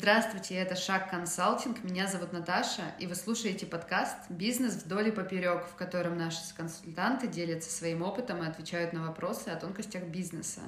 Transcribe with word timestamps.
Здравствуйте, 0.00 0.54
это 0.54 0.76
Шаг 0.76 1.10
Консалтинг, 1.10 1.82
меня 1.82 2.06
зовут 2.06 2.32
Наташа, 2.32 2.94
и 3.00 3.08
вы 3.08 3.16
слушаете 3.16 3.66
подкаст 3.66 4.30
«Бизнес 4.30 4.74
вдоль 4.74 5.08
и 5.08 5.10
поперек», 5.10 5.64
в 5.64 5.74
котором 5.74 6.16
наши 6.16 6.38
консультанты 6.56 7.26
делятся 7.26 7.68
своим 7.68 8.02
опытом 8.02 8.44
и 8.44 8.46
отвечают 8.46 8.92
на 8.92 9.02
вопросы 9.02 9.48
о 9.48 9.56
тонкостях 9.56 10.04
бизнеса. 10.04 10.60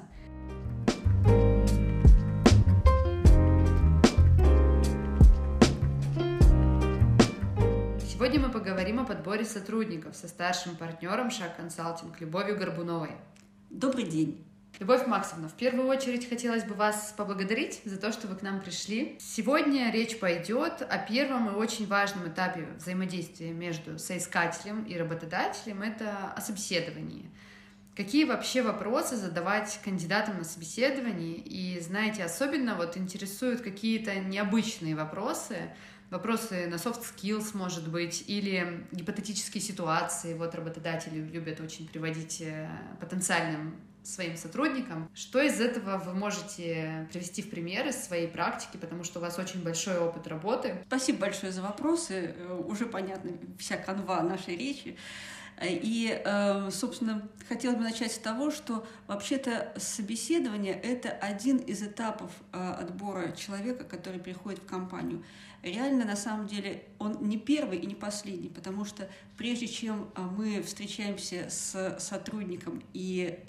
Сегодня 8.05 8.41
мы 8.41 8.51
поговорим 8.51 8.99
о 8.99 9.05
подборе 9.05 9.45
сотрудников 9.45 10.13
со 10.17 10.27
старшим 10.27 10.75
партнером 10.75 11.31
Шаг 11.31 11.55
Консалтинг 11.55 12.19
Любовью 12.19 12.57
Горбуновой. 12.57 13.11
Добрый 13.69 14.03
день. 14.03 14.50
Любовь 14.79 15.05
Максовна, 15.05 15.47
в 15.47 15.53
первую 15.53 15.87
очередь 15.87 16.27
хотелось 16.27 16.63
бы 16.63 16.73
вас 16.73 17.13
поблагодарить 17.15 17.81
за 17.85 17.97
то, 17.97 18.11
что 18.11 18.27
вы 18.27 18.35
к 18.35 18.41
нам 18.41 18.61
пришли. 18.61 19.15
Сегодня 19.19 19.91
речь 19.91 20.19
пойдет 20.19 20.81
о 20.81 20.97
первом 20.97 21.49
и 21.49 21.53
очень 21.53 21.85
важном 21.85 22.27
этапе 22.27 22.67
взаимодействия 22.77 23.51
между 23.51 23.99
соискателем 23.99 24.83
и 24.83 24.97
работодателем. 24.97 25.83
Это 25.83 26.33
о 26.35 26.41
собеседовании. 26.41 27.29
Какие 27.95 28.23
вообще 28.23 28.63
вопросы 28.63 29.17
задавать 29.17 29.79
кандидатам 29.83 30.37
на 30.37 30.45
собеседовании? 30.45 31.35
И, 31.35 31.79
знаете, 31.81 32.23
особенно 32.23 32.73
вот 32.75 32.97
интересуют 32.97 33.61
какие-то 33.61 34.15
необычные 34.15 34.95
вопросы, 34.95 35.75
вопросы 36.09 36.67
на 36.67 36.75
soft 36.75 37.03
skills, 37.03 37.49
может 37.53 37.87
быть, 37.89 38.23
или 38.27 38.87
гипотетические 38.91 39.61
ситуации. 39.61 40.33
Вот 40.33 40.55
работодатели 40.55 41.19
любят 41.19 41.59
очень 41.59 41.87
приводить 41.87 42.41
э, 42.41 42.67
потенциальным 42.99 43.75
своим 44.03 44.37
сотрудникам. 44.37 45.09
Что 45.13 45.41
из 45.41 45.59
этого 45.59 45.97
вы 45.97 46.13
можете 46.13 47.07
привести 47.11 47.41
в 47.41 47.49
пример 47.49 47.87
из 47.87 47.95
своей 47.95 48.27
практики, 48.27 48.77
потому 48.77 49.03
что 49.03 49.19
у 49.19 49.21
вас 49.21 49.37
очень 49.37 49.63
большой 49.63 49.97
опыт 49.97 50.27
работы? 50.27 50.83
Спасибо 50.87 51.19
большое 51.19 51.51
за 51.51 51.61
вопросы. 51.61 52.35
Э, 52.37 52.61
уже 52.65 52.85
понятна 52.85 53.31
вся 53.57 53.77
канва 53.77 54.21
нашей 54.21 54.55
речи. 54.55 54.97
И, 55.63 56.19
э, 56.25 56.71
собственно, 56.71 57.29
хотелось 57.47 57.77
бы 57.77 57.83
начать 57.83 58.11
с 58.11 58.17
того, 58.17 58.49
что 58.49 58.85
вообще-то 59.05 59.73
собеседование— 59.77 60.73
это 60.83 61.09
один 61.09 61.57
из 61.57 61.83
этапов 61.83 62.31
э, 62.51 62.57
отбора 62.57 63.31
человека, 63.33 63.83
который 63.83 64.19
приходит 64.19 64.59
в 64.59 64.65
компанию. 64.65 65.23
Реально, 65.63 66.05
на 66.05 66.15
самом 66.15 66.47
деле, 66.47 66.83
он 66.97 67.17
не 67.27 67.37
первый 67.37 67.77
и 67.79 67.85
не 67.85 67.95
последний, 67.95 68.49
потому 68.49 68.83
что 68.83 69.09
прежде 69.37 69.67
чем 69.67 70.09
э, 70.15 70.21
мы 70.21 70.61
встречаемся 70.63 71.49
с 71.49 71.97
сотрудником 71.99 72.83
и 72.93 73.39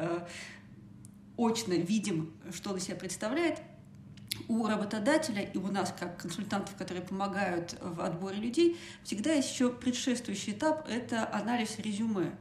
очно 1.38 1.74
видим, 1.74 2.34
что 2.52 2.70
он 2.70 2.76
из 2.76 2.84
себя 2.84 2.96
представляет, 2.96 3.60
у 4.48 4.66
работодателя 4.66 5.42
и 5.42 5.58
у 5.58 5.68
нас, 5.68 5.94
как 5.98 6.20
консультантов, 6.20 6.74
которые 6.76 7.04
помогают 7.04 7.76
в 7.80 8.00
отборе 8.00 8.36
людей, 8.36 8.78
всегда 9.04 9.32
есть 9.32 9.52
еще 9.52 9.70
предшествующий 9.70 10.52
этап– 10.52 10.88
это 10.90 11.32
анализ 11.32 11.78
резюме 11.78 12.32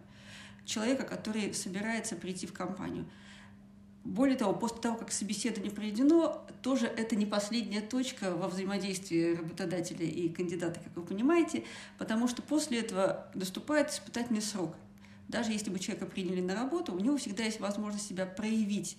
человека, 0.66 1.03
который 1.03 1.53
собирается 1.53 2.16
прийти 2.16 2.47
в 2.47 2.53
компанию. 2.53 3.06
Более 4.03 4.35
того, 4.35 4.53
после 4.53 4.80
того, 4.80 4.97
как 4.97 5.11
собеседование 5.11 5.71
проведено, 5.71 6.44
тоже 6.63 6.88
это 6.88 7.16
не 7.16 7.27
последняя 7.27 7.81
точка 7.81 8.33
во 8.35 8.47
взаимодействии 8.47 9.35
работодателя 9.35 10.05
и 10.05 10.27
кандидата, 10.27 10.80
как 10.80 10.95
вы 10.95 11.03
понимаете, 11.03 11.66
потому 11.99 12.27
что 12.27 12.41
после 12.41 12.79
этого 12.79 13.27
наступает 13.35 13.91
испытательный 13.91 14.41
срок. 14.41 14.75
Даже 15.27 15.52
если 15.52 15.69
бы 15.69 15.77
человека 15.77 16.07
приняли 16.07 16.41
на 16.41 16.55
работу, 16.55 16.94
у 16.94 16.99
него 16.99 17.17
всегда 17.17 17.44
есть 17.44 17.59
возможность 17.59 18.07
себя 18.07 18.25
проявить 18.25 18.97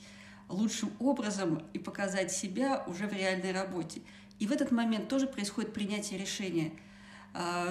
лучшим 0.48 0.90
образом 1.00 1.62
и 1.72 1.78
показать 1.78 2.30
себя 2.30 2.84
уже 2.86 3.08
в 3.08 3.12
реальной 3.12 3.52
работе. 3.52 4.02
И 4.38 4.46
в 4.46 4.52
этот 4.52 4.70
момент 4.70 5.08
тоже 5.08 5.26
происходит 5.26 5.72
принятие 5.72 6.18
решения, 6.18 6.72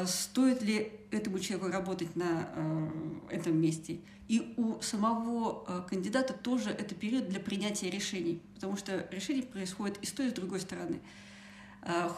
стоит 0.06 0.64
ли 0.64 0.92
этому 1.12 1.40
человеку 1.40 1.70
работать 1.70 2.16
на 2.16 2.48
а, 2.56 2.92
этом 3.30 3.60
месте. 3.60 4.00
И 4.28 4.54
у 4.58 4.82
самого 4.82 5.66
а, 5.68 5.82
кандидата 5.82 6.34
тоже 6.34 6.70
это 6.70 6.96
период 6.96 7.28
для 7.28 7.40
принятия 7.40 7.90
решений, 7.90 8.42
потому 8.56 8.78
что 8.78 9.08
решение 9.12 9.44
происходит 9.44 9.98
и 10.02 10.06
с 10.06 10.12
той, 10.12 10.28
и 10.28 10.30
с 10.30 10.34
другой 10.34 10.60
стороны. 10.60 11.00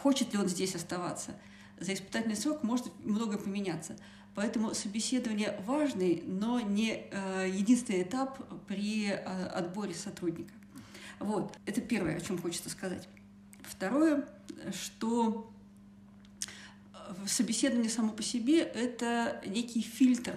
Хочет 0.02 0.34
ли 0.34 0.38
он 0.38 0.46
здесь 0.46 0.74
оставаться? 0.74 1.34
За 1.80 1.94
испытательный 1.94 2.36
срок 2.36 2.62
может 2.62 2.86
многое 3.02 3.38
поменяться. 3.38 3.96
Поэтому 4.34 4.74
собеседование 4.74 5.58
важный, 5.64 6.22
но 6.26 6.60
не 6.60 7.06
единственный 7.48 8.02
этап 8.02 8.38
при 8.66 9.08
отборе 9.08 9.94
сотрудника. 9.94 10.52
Вот, 11.18 11.56
это 11.64 11.80
первое, 11.80 12.18
о 12.18 12.20
чем 12.20 12.36
хочется 12.36 12.68
сказать. 12.68 13.08
Второе, 13.62 14.28
что 14.70 15.50
собеседование 17.26 17.90
само 17.90 18.12
по 18.12 18.22
себе– 18.22 18.58
это 18.74 19.40
некий 19.46 19.80
фильтр. 19.80 20.36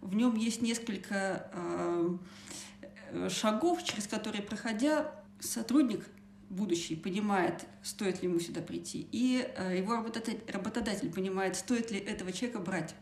В 0.00 0.14
нем 0.14 0.34
есть 0.36 0.62
несколько 0.62 1.50
э, 1.52 3.28
шагов, 3.28 3.82
через 3.84 4.06
которые, 4.06 4.42
проходя, 4.42 5.12
сотрудник 5.40 6.06
будущий 6.48 6.96
понимает, 6.96 7.66
стоит 7.82 8.22
ли 8.22 8.28
ему 8.28 8.40
сюда 8.40 8.60
прийти, 8.60 9.06
и 9.12 9.48
э, 9.56 9.78
его 9.78 9.94
работодатель, 9.94 11.12
понимает, 11.12 11.56
стоит 11.56 11.90
ли 11.90 11.98
этого 11.98 12.32
человека 12.32 12.60
брать. 12.60 12.94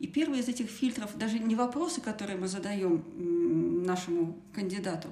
И 0.00 0.06
первый 0.06 0.40
из 0.40 0.48
этих 0.48 0.68
фильтров 0.70 1.16
даже 1.16 1.38
не 1.38 1.54
вопросы, 1.54 2.00
которые 2.00 2.38
мы 2.38 2.48
задаем 2.48 3.84
нашему 3.84 4.38
кандидату, 4.54 5.08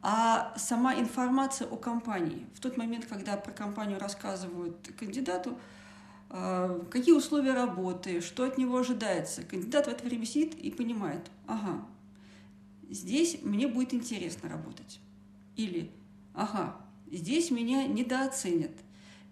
а 0.00 0.54
сама 0.56 0.94
информация 0.94 1.68
о 1.68 1.76
компании. 1.76 2.46
В 2.54 2.60
тот 2.60 2.76
момент, 2.76 3.06
когда 3.06 3.36
про 3.36 3.52
компанию 3.52 3.98
рассказывают 3.98 4.76
кандидату, 4.98 5.58
какие 6.90 7.12
условия 7.12 7.52
работы, 7.52 8.22
что 8.22 8.44
от 8.44 8.56
него 8.56 8.78
ожидается, 8.78 9.42
кандидат 9.42 9.86
в 9.86 9.90
это 9.90 10.04
время 10.04 10.24
сидит 10.24 10.54
и 10.54 10.70
понимает, 10.70 11.30
ага, 11.46 11.86
здесь 12.88 13.38
мне 13.42 13.68
будет 13.68 13.92
интересно 13.92 14.48
работать. 14.48 14.98
Или, 15.56 15.90
ага, 16.34 16.76
здесь 17.10 17.50
меня 17.50 17.86
недооценят, 17.86 18.72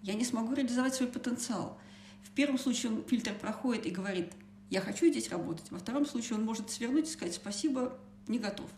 я 0.03 0.12
не 0.12 0.25
смогу 0.27 0.53
реализовать 0.53 0.94
свой 0.94 1.09
потенциал. 1.09 1.78
В 2.22 2.31
первом 2.33 2.59
случае 2.59 2.93
он 2.93 3.05
фильтр 3.05 3.34
проходит 3.34 3.87
и 3.87 3.91
говорит, 3.91 4.32
я 4.69 4.82
хочу 4.82 5.09
здесь 5.09 5.31
работать. 5.31 5.71
Во 5.71 5.78
втором 5.78 6.05
случае 6.05 6.38
он 6.38 6.44
может 6.44 6.71
свернуть 6.71 7.09
и 7.09 7.12
сказать, 7.12 7.34
спасибо, 7.34 7.99
не 8.28 8.38
готов. 8.38 8.71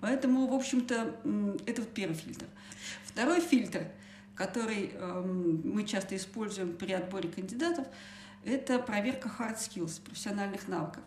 Поэтому, 0.00 0.48
в 0.48 0.54
общем-то, 0.54 1.20
это 1.66 1.82
вот 1.82 1.94
первый 1.94 2.14
фильтр. 2.14 2.46
Второй 3.04 3.40
фильтр, 3.40 3.86
который 4.42 4.90
эм, 4.94 5.60
мы 5.64 5.84
часто 5.84 6.16
используем 6.16 6.76
при 6.76 6.92
отборе 6.92 7.28
кандидатов, 7.28 7.86
это 8.44 8.80
проверка 8.80 9.30
hard 9.38 9.56
skills, 9.56 10.02
профессиональных 10.02 10.66
навыков. 10.66 11.04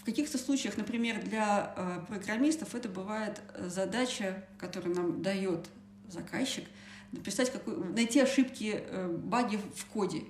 В 0.00 0.04
каких-то 0.04 0.36
случаях, 0.36 0.76
например, 0.76 1.22
для 1.22 1.72
э, 1.76 2.00
программистов 2.08 2.74
это 2.74 2.88
бывает 2.88 3.40
задача, 3.60 4.44
которую 4.58 4.96
нам 4.96 5.22
дает 5.22 5.68
заказчик, 6.08 6.64
написать 7.12 7.52
какой, 7.52 7.76
найти 7.76 8.18
ошибки, 8.18 8.82
э, 8.84 9.08
баги 9.08 9.60
в 9.76 9.86
коде. 9.86 10.24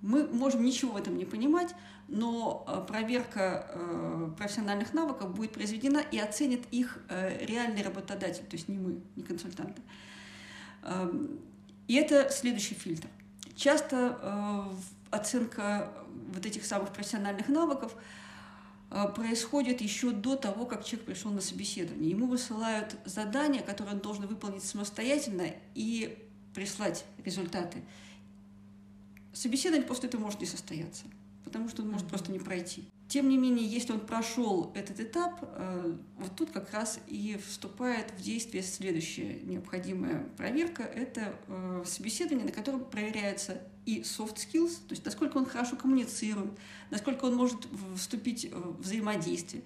Мы 0.00 0.28
можем 0.28 0.64
ничего 0.64 0.92
в 0.92 0.96
этом 0.96 1.18
не 1.18 1.24
понимать, 1.24 1.74
но 2.06 2.64
э, 2.66 2.84
проверка 2.86 3.66
э, 3.68 4.30
профессиональных 4.38 4.94
навыков 4.94 5.34
будет 5.34 5.52
произведена 5.52 5.98
и 5.98 6.18
оценит 6.18 6.62
их 6.70 6.98
э, 7.08 7.44
реальный 7.44 7.82
работодатель, 7.82 8.44
то 8.44 8.56
есть 8.56 8.68
не 8.68 8.78
мы, 8.78 9.00
не 9.16 9.24
консультанты. 9.24 9.82
Эм, 10.82 11.40
и 11.86 11.94
это 11.94 12.30
следующий 12.30 12.74
фильтр. 12.74 13.08
Часто 13.56 14.68
оценка 15.10 15.92
вот 16.32 16.44
этих 16.44 16.64
самых 16.64 16.92
профессиональных 16.92 17.48
навыков 17.48 17.94
происходит 19.16 19.80
еще 19.80 20.12
до 20.12 20.36
того, 20.36 20.64
как 20.64 20.84
человек 20.84 21.06
пришел 21.06 21.30
на 21.32 21.40
собеседование. 21.40 22.10
Ему 22.10 22.26
высылают 22.26 22.96
задание, 23.04 23.62
которое 23.62 23.92
он 23.92 23.98
должен 23.98 24.26
выполнить 24.26 24.62
самостоятельно 24.62 25.46
и 25.74 26.24
прислать 26.54 27.04
результаты. 27.24 27.82
Собеседование 29.32 29.86
после 29.86 30.08
этого 30.08 30.20
может 30.20 30.40
не 30.40 30.46
состояться 30.46 31.04
потому 31.44 31.68
что 31.68 31.82
он 31.82 31.90
может 31.90 32.08
просто 32.08 32.32
не 32.32 32.38
пройти. 32.38 32.84
Тем 33.08 33.30
не 33.30 33.38
менее, 33.38 33.66
если 33.66 33.92
он 33.94 34.00
прошел 34.00 34.70
этот 34.74 35.00
этап, 35.00 35.40
э, 35.42 35.96
вот 36.18 36.36
тут 36.36 36.50
как 36.50 36.70
раз 36.72 37.00
и 37.06 37.40
вступает 37.46 38.12
в 38.18 38.20
действие 38.20 38.62
следующая 38.62 39.40
необходимая 39.44 40.24
проверка. 40.36 40.82
Это 40.82 41.34
э, 41.46 41.84
собеседование, 41.86 42.44
на 42.44 42.52
котором 42.52 42.84
проверяется 42.84 43.62
и 43.86 44.02
soft 44.02 44.36
skills, 44.36 44.74
то 44.86 44.90
есть 44.90 45.06
насколько 45.06 45.38
он 45.38 45.46
хорошо 45.46 45.76
коммуницирует, 45.76 46.52
насколько 46.90 47.24
он 47.24 47.36
может 47.36 47.66
вступить 47.96 48.52
в 48.52 48.82
взаимодействие, 48.82 49.62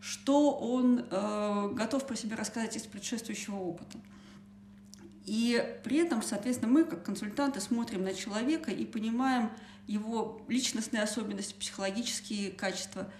что 0.00 0.52
он 0.52 1.04
э, 1.10 1.70
готов 1.74 2.06
про 2.06 2.16
себя 2.16 2.36
рассказать 2.36 2.74
из 2.74 2.84
предшествующего 2.84 3.56
опыта. 3.56 4.00
И 5.26 5.78
при 5.84 5.98
этом, 5.98 6.22
соответственно, 6.22 6.72
мы, 6.72 6.84
как 6.84 7.04
консультанты, 7.04 7.60
смотрим 7.60 8.02
на 8.02 8.14
человека 8.14 8.70
и 8.70 8.86
понимаем, 8.86 9.50
его 9.86 10.42
личностные 10.48 11.02
особенности, 11.02 11.54
психологические 11.58 12.50
качества 12.50 13.10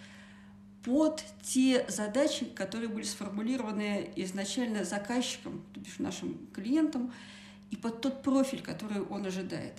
под 0.85 1.25
те 1.43 1.87
задачи, 1.89 2.45
которые 2.47 2.89
были 2.89 3.05
сформулированы 3.05 4.11
изначально 4.17 4.85
заказчиком, 4.85 5.63
то 5.73 5.81
бишь 5.81 5.99
нашим 5.99 6.47
клиентом, 6.53 7.13
и 7.71 7.77
под 7.77 8.01
тот 8.01 8.23
профиль, 8.23 8.63
который 8.63 9.01
он 9.01 9.25
ожидает. 9.25 9.75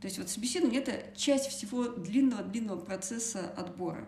То 0.00 0.06
есть 0.06 0.18
вот 0.18 0.28
собеседование– 0.28 0.80
это 0.82 1.16
часть 1.16 1.48
всего 1.48 1.84
длинного-длинного 1.88 2.80
процесса 2.80 3.50
отбора. 3.56 4.06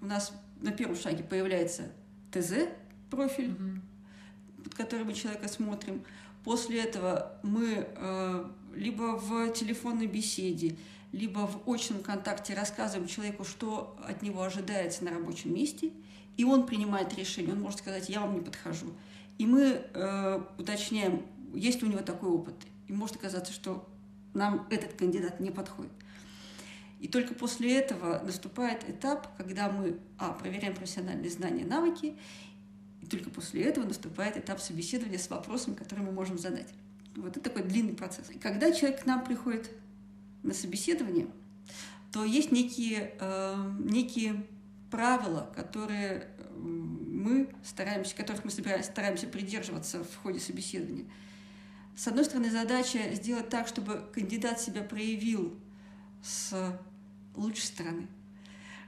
У 0.00 0.06
нас 0.06 0.32
на 0.60 0.72
первом 0.72 0.96
шаге 0.96 1.22
появляется 1.22 1.92
ТЗ, 2.32 2.68
профиль, 3.10 3.52
угу. 3.52 4.62
под 4.64 4.74
который 4.74 5.04
мы 5.04 5.14
человека 5.14 5.48
смотрим. 5.48 6.04
После 6.44 6.80
этого 6.80 7.38
мы 7.42 7.86
э, 7.86 8.50
либо 8.74 9.16
в 9.16 9.52
телефонной 9.52 10.06
беседе, 10.06 10.76
либо 11.12 11.46
в 11.46 11.68
очном 11.70 12.02
контакте 12.02 12.54
рассказываем 12.54 13.08
человеку, 13.08 13.44
что 13.44 13.96
от 14.06 14.22
него 14.22 14.42
ожидается 14.42 15.04
на 15.04 15.10
рабочем 15.10 15.54
месте, 15.54 15.92
и 16.36 16.44
он 16.44 16.66
принимает 16.66 17.14
решение, 17.16 17.54
он 17.54 17.60
может 17.60 17.78
сказать, 17.78 18.08
я 18.08 18.20
вам 18.20 18.34
не 18.34 18.40
подхожу. 18.40 18.92
И 19.38 19.46
мы 19.46 19.82
э, 19.92 20.40
уточняем, 20.58 21.24
есть 21.54 21.82
ли 21.82 21.88
у 21.88 21.90
него 21.90 22.02
такой 22.02 22.30
опыт. 22.30 22.54
И 22.88 22.92
может 22.92 23.16
оказаться, 23.16 23.52
что 23.52 23.88
нам 24.34 24.66
этот 24.70 24.94
кандидат 24.94 25.40
не 25.40 25.50
подходит. 25.50 25.92
И 27.00 27.08
только 27.08 27.34
после 27.34 27.76
этого 27.78 28.20
наступает 28.22 28.88
этап, 28.88 29.36
когда 29.36 29.70
мы, 29.70 29.98
а, 30.18 30.32
проверяем 30.32 30.74
профессиональные 30.74 31.30
знания, 31.30 31.64
навыки, 31.64 32.16
и 33.02 33.06
только 33.06 33.30
после 33.30 33.62
этого 33.62 33.84
наступает 33.84 34.36
этап 34.36 34.60
собеседования 34.60 35.18
с 35.18 35.28
вопросами, 35.28 35.74
которые 35.74 36.06
мы 36.06 36.12
можем 36.12 36.38
задать. 36.38 36.68
Вот 37.14 37.36
это 37.36 37.40
такой 37.40 37.62
длинный 37.62 37.94
процесс. 37.94 38.30
И 38.30 38.38
когда 38.38 38.72
человек 38.72 39.02
к 39.02 39.06
нам 39.06 39.24
приходит 39.24 39.70
на 40.46 40.54
собеседование, 40.54 41.26
то 42.12 42.24
есть 42.24 42.52
некие, 42.52 43.14
э, 43.20 43.72
некие 43.80 44.46
правила, 44.90 45.52
которые 45.54 46.28
мы 46.56 47.48
стараемся, 47.62 48.16
которых 48.16 48.44
мы 48.44 48.50
стараемся 48.50 49.26
придерживаться 49.26 50.04
в 50.04 50.16
ходе 50.22 50.40
собеседования. 50.40 51.04
С 51.96 52.06
одной 52.08 52.24
стороны, 52.24 52.50
задача 52.50 53.14
сделать 53.14 53.48
так, 53.48 53.68
чтобы 53.68 54.04
кандидат 54.12 54.60
себя 54.60 54.82
проявил 54.82 55.54
с 56.22 56.78
лучшей 57.34 57.64
стороны, 57.64 58.06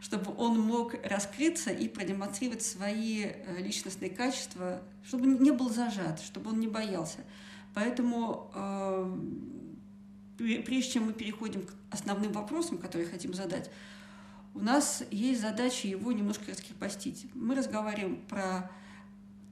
чтобы 0.00 0.34
он 0.36 0.60
мог 0.60 0.94
раскрыться 1.04 1.70
и 1.70 1.88
продемонстрировать 1.88 2.62
свои 2.62 3.24
э, 3.24 3.62
личностные 3.62 4.10
качества, 4.10 4.82
чтобы 5.04 5.26
не 5.26 5.50
был 5.50 5.70
зажат, 5.70 6.20
чтобы 6.20 6.50
он 6.50 6.60
не 6.60 6.68
боялся. 6.68 7.18
Поэтому 7.74 8.50
э, 8.54 9.18
прежде 10.38 10.92
чем 10.92 11.06
мы 11.06 11.12
переходим 11.12 11.66
к 11.66 11.74
основным 11.90 12.32
вопросам, 12.32 12.78
которые 12.78 13.08
хотим 13.08 13.34
задать, 13.34 13.70
у 14.54 14.60
нас 14.60 15.04
есть 15.10 15.40
задача 15.40 15.88
его 15.88 16.12
немножко 16.12 16.50
раскрепостить. 16.50 17.26
Мы 17.34 17.54
разговариваем 17.54 18.22
про 18.28 18.70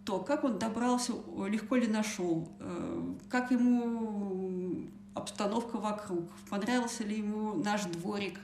то, 0.04 0.20
как 0.20 0.44
он 0.44 0.58
добрался, 0.58 1.12
легко 1.48 1.76
ли 1.76 1.86
нашел, 1.86 2.48
э, 2.60 3.14
как 3.28 3.50
ему 3.50 4.88
обстановка 5.14 5.78
вокруг, 5.78 6.30
понравился 6.48 7.04
ли 7.04 7.18
ему 7.18 7.54
наш 7.54 7.84
дворик 7.84 8.38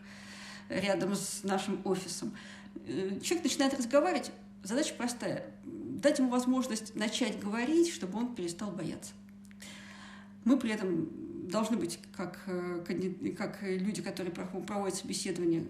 рядом 0.69 1.15
с 1.15 1.45
нашим 1.45 1.81
офисом. 1.85 2.35
Э, 2.87 3.21
человек 3.23 3.45
начинает 3.45 3.75
разговаривать, 3.75 4.33
задача 4.63 4.95
простая– 4.95 5.47
дать 6.03 6.19
ему 6.19 6.31
возможность 6.31 6.95
начать 6.97 7.39
говорить, 7.39 7.93
чтобы 7.93 8.19
он 8.19 8.35
перестал 8.35 8.71
бояться. 8.71 9.13
Мы 10.45 10.59
при 10.59 10.73
этом 10.73 11.09
должны 11.43 11.77
быть, 11.77 11.99
как, 12.17 12.39
э, 12.47 12.85
как 13.37 13.63
люди, 13.63 14.03
которые 14.03 14.33
проводят 14.33 14.97
собеседование, 14.97 15.65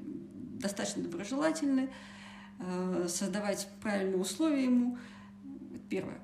достаточно 0.61 1.03
доброжелательны, 1.03 1.91
э, 2.59 3.07
создавать 3.09 3.69
правильные 3.81 4.19
условия 4.19 4.65
ему. 4.65 4.99
Первое. 5.89 6.21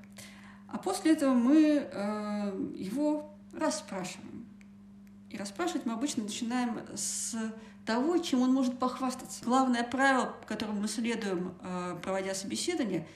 А 0.68 0.78
после 0.78 1.12
этого 1.12 1.34
мы 1.34 1.88
э, 1.90 2.72
его 2.76 3.34
расспрашиваем. 3.52 4.46
И 5.30 5.36
расспрашивать 5.36 5.86
мы 5.86 5.92
обычно 5.94 6.22
начинаем 6.22 6.78
с 6.94 7.34
того, 7.84 8.18
чем 8.18 8.42
он 8.42 8.52
может 8.52 8.78
похвастаться. 8.78 9.44
Главное 9.44 9.82
правило, 9.82 10.34
которому 10.46 10.80
мы 10.80 10.88
следуем, 10.88 11.54
проводя 12.02 12.34
собеседование, 12.34 13.06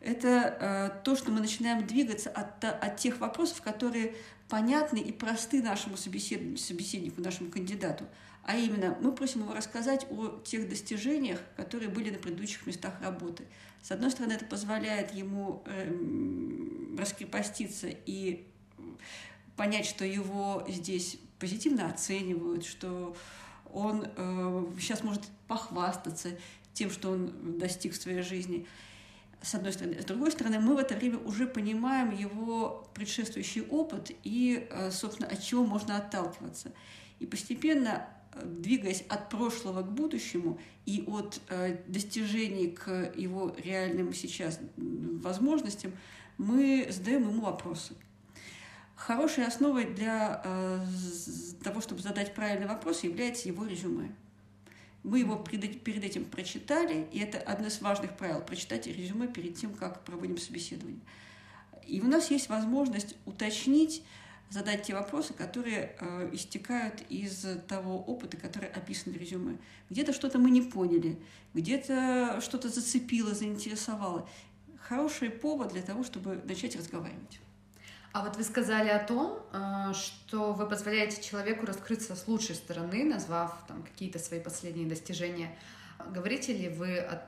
это 0.00 1.00
то, 1.04 1.16
что 1.16 1.32
мы 1.32 1.40
начинаем 1.40 1.84
двигаться 1.84 2.30
от, 2.30 2.64
от 2.64 2.96
тех 2.96 3.18
вопросов, 3.18 3.62
которые 3.62 4.14
понятны 4.48 4.98
и 4.98 5.12
просты 5.12 5.62
нашему 5.62 5.96
собеседнику, 5.96 7.20
нашему 7.20 7.50
кандидату. 7.50 8.04
А 8.44 8.56
именно, 8.56 8.96
мы 9.00 9.12
просим 9.12 9.40
его 9.42 9.54
рассказать 9.54 10.06
о 10.08 10.40
тех 10.44 10.68
достижениях, 10.68 11.40
которые 11.56 11.88
были 11.88 12.10
на 12.10 12.18
предыдущих 12.18 12.64
местах 12.66 12.94
работы. 13.00 13.44
С 13.82 13.90
одной 13.90 14.10
стороны, 14.12 14.34
это 14.34 14.44
позволяет 14.44 15.12
ему 15.12 15.64
э, 15.66 16.96
раскрепоститься 16.96 17.88
и 17.88 18.46
понять, 19.56 19.86
что 19.86 20.04
его 20.04 20.64
здесь 20.68 21.18
позитивно 21.40 21.86
оценивают, 21.88 22.64
что 22.64 23.16
он 23.72 24.06
э, 24.16 24.66
сейчас 24.78 25.02
может 25.02 25.22
похвастаться 25.48 26.30
тем, 26.72 26.90
что 26.90 27.10
он 27.10 27.58
достиг 27.58 27.94
в 27.94 28.00
своей 28.00 28.22
жизни 28.22 28.66
с 29.42 29.54
одной 29.54 29.72
стороны. 29.72 30.00
С 30.00 30.04
другой 30.04 30.32
стороны, 30.32 30.58
мы 30.58 30.74
в 30.74 30.78
это 30.78 30.94
время 30.94 31.18
уже 31.18 31.46
понимаем 31.46 32.10
его 32.10 32.88
предшествующий 32.94 33.62
опыт 33.62 34.10
и, 34.24 34.66
э, 34.70 34.90
собственно, 34.90 35.28
от 35.28 35.42
чего 35.42 35.64
можно 35.64 35.96
отталкиваться. 35.96 36.72
И 37.20 37.26
постепенно, 37.26 38.08
э, 38.32 38.44
двигаясь 38.44 39.02
от 39.08 39.28
прошлого 39.28 39.82
к 39.82 39.92
будущему 39.92 40.58
и 40.84 41.04
от 41.06 41.40
э, 41.48 41.78
достижений 41.86 42.68
к 42.68 43.12
его 43.14 43.54
реальным 43.56 44.12
сейчас 44.14 44.58
возможностям, 44.76 45.92
мы 46.38 46.88
задаем 46.90 47.28
ему 47.28 47.42
вопросы. 47.42 47.94
Хорошей 48.94 49.44
основой 49.44 49.84
для 49.84 50.42
того, 51.62 51.82
чтобы 51.82 52.00
задать 52.00 52.34
правильный 52.34 52.66
вопрос, 52.66 53.04
является 53.04 53.48
его 53.48 53.66
резюме. 53.66 54.14
Мы 55.06 55.20
его 55.20 55.36
перед 55.36 56.02
этим 56.02 56.24
прочитали, 56.24 57.06
и 57.12 57.20
это 57.20 57.38
одно 57.38 57.68
из 57.68 57.80
важных 57.80 58.16
правил– 58.16 58.40
прочитать 58.46 58.88
резюме 58.88 59.28
перед 59.28 59.54
тем, 59.54 59.72
как 59.72 60.02
проводим 60.02 60.36
собеседование. 60.36 61.00
И 61.86 62.00
у 62.00 62.08
нас 62.08 62.28
есть 62.32 62.48
возможность 62.48 63.14
уточнить, 63.24 64.02
задать 64.50 64.82
те 64.82 64.94
вопросы, 64.94 65.32
которые 65.32 65.94
э, 66.00 66.30
истекают 66.32 67.04
из 67.08 67.46
того 67.68 68.02
опыта, 68.02 68.36
который 68.36 68.68
описан 68.68 69.12
в 69.12 69.16
резюме. 69.16 69.58
Где-то 69.90 70.12
что-то 70.12 70.40
мы 70.40 70.50
не 70.50 70.62
поняли, 70.62 71.20
где-то 71.54 72.40
что-то 72.40 72.68
зацепило, 72.68 73.32
заинтересовало. 73.32 74.28
Хороший 74.80 75.30
повод 75.30 75.72
для 75.72 75.82
того, 75.82 76.02
чтобы 76.02 76.42
начать 76.46 76.74
разговаривать. 76.74 77.38
А 78.16 78.22
вот 78.22 78.34
вы 78.36 78.44
сказали 78.44 78.88
о 78.88 78.98
том, 78.98 79.42
э, 79.52 79.92
что 79.92 80.54
вы 80.54 80.66
позволяете 80.66 81.22
человеку 81.22 81.66
раскрыться 81.66 82.16
с 82.16 82.26
лучшей 82.26 82.54
стороны, 82.54 83.04
назвав 83.04 83.52
там 83.68 83.82
какие-то 83.82 84.18
свои 84.18 84.40
последние 84.40 84.88
достижения. 84.88 85.54
Говорите 86.14 86.54
ли 86.54 86.70
вы 86.70 86.96
о, 86.96 87.22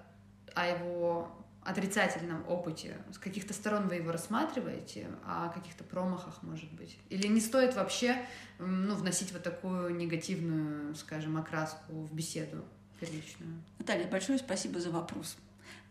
о 0.55 0.67
его 0.67 1.29
отрицательном 1.63 2.43
опыте? 2.49 2.97
С 3.13 3.19
каких-то 3.19 3.53
сторон 3.53 3.89
вы 3.89 3.97
его 3.97 4.13
рассматриваете, 4.13 5.09
а 5.27 5.51
о 5.51 5.53
каких-то 5.53 5.85
промахах, 5.85 6.43
может 6.43 6.73
быть? 6.73 6.99
Или 7.11 7.27
не 7.27 7.43
стоит 7.43 7.77
вообще 7.77 8.17
ну, 8.59 8.95
вносить 8.95 9.31
вот 9.33 9.43
такую 9.43 9.95
негативную, 9.95 10.95
скажем, 10.95 11.37
окраску 11.37 11.93
в 11.93 12.15
беседу 12.15 12.65
первичную? 12.99 13.61
Наталья, 13.79 14.09
большое 14.09 14.39
спасибо 14.39 14.81
за 14.81 14.89
вопрос. 14.89 15.37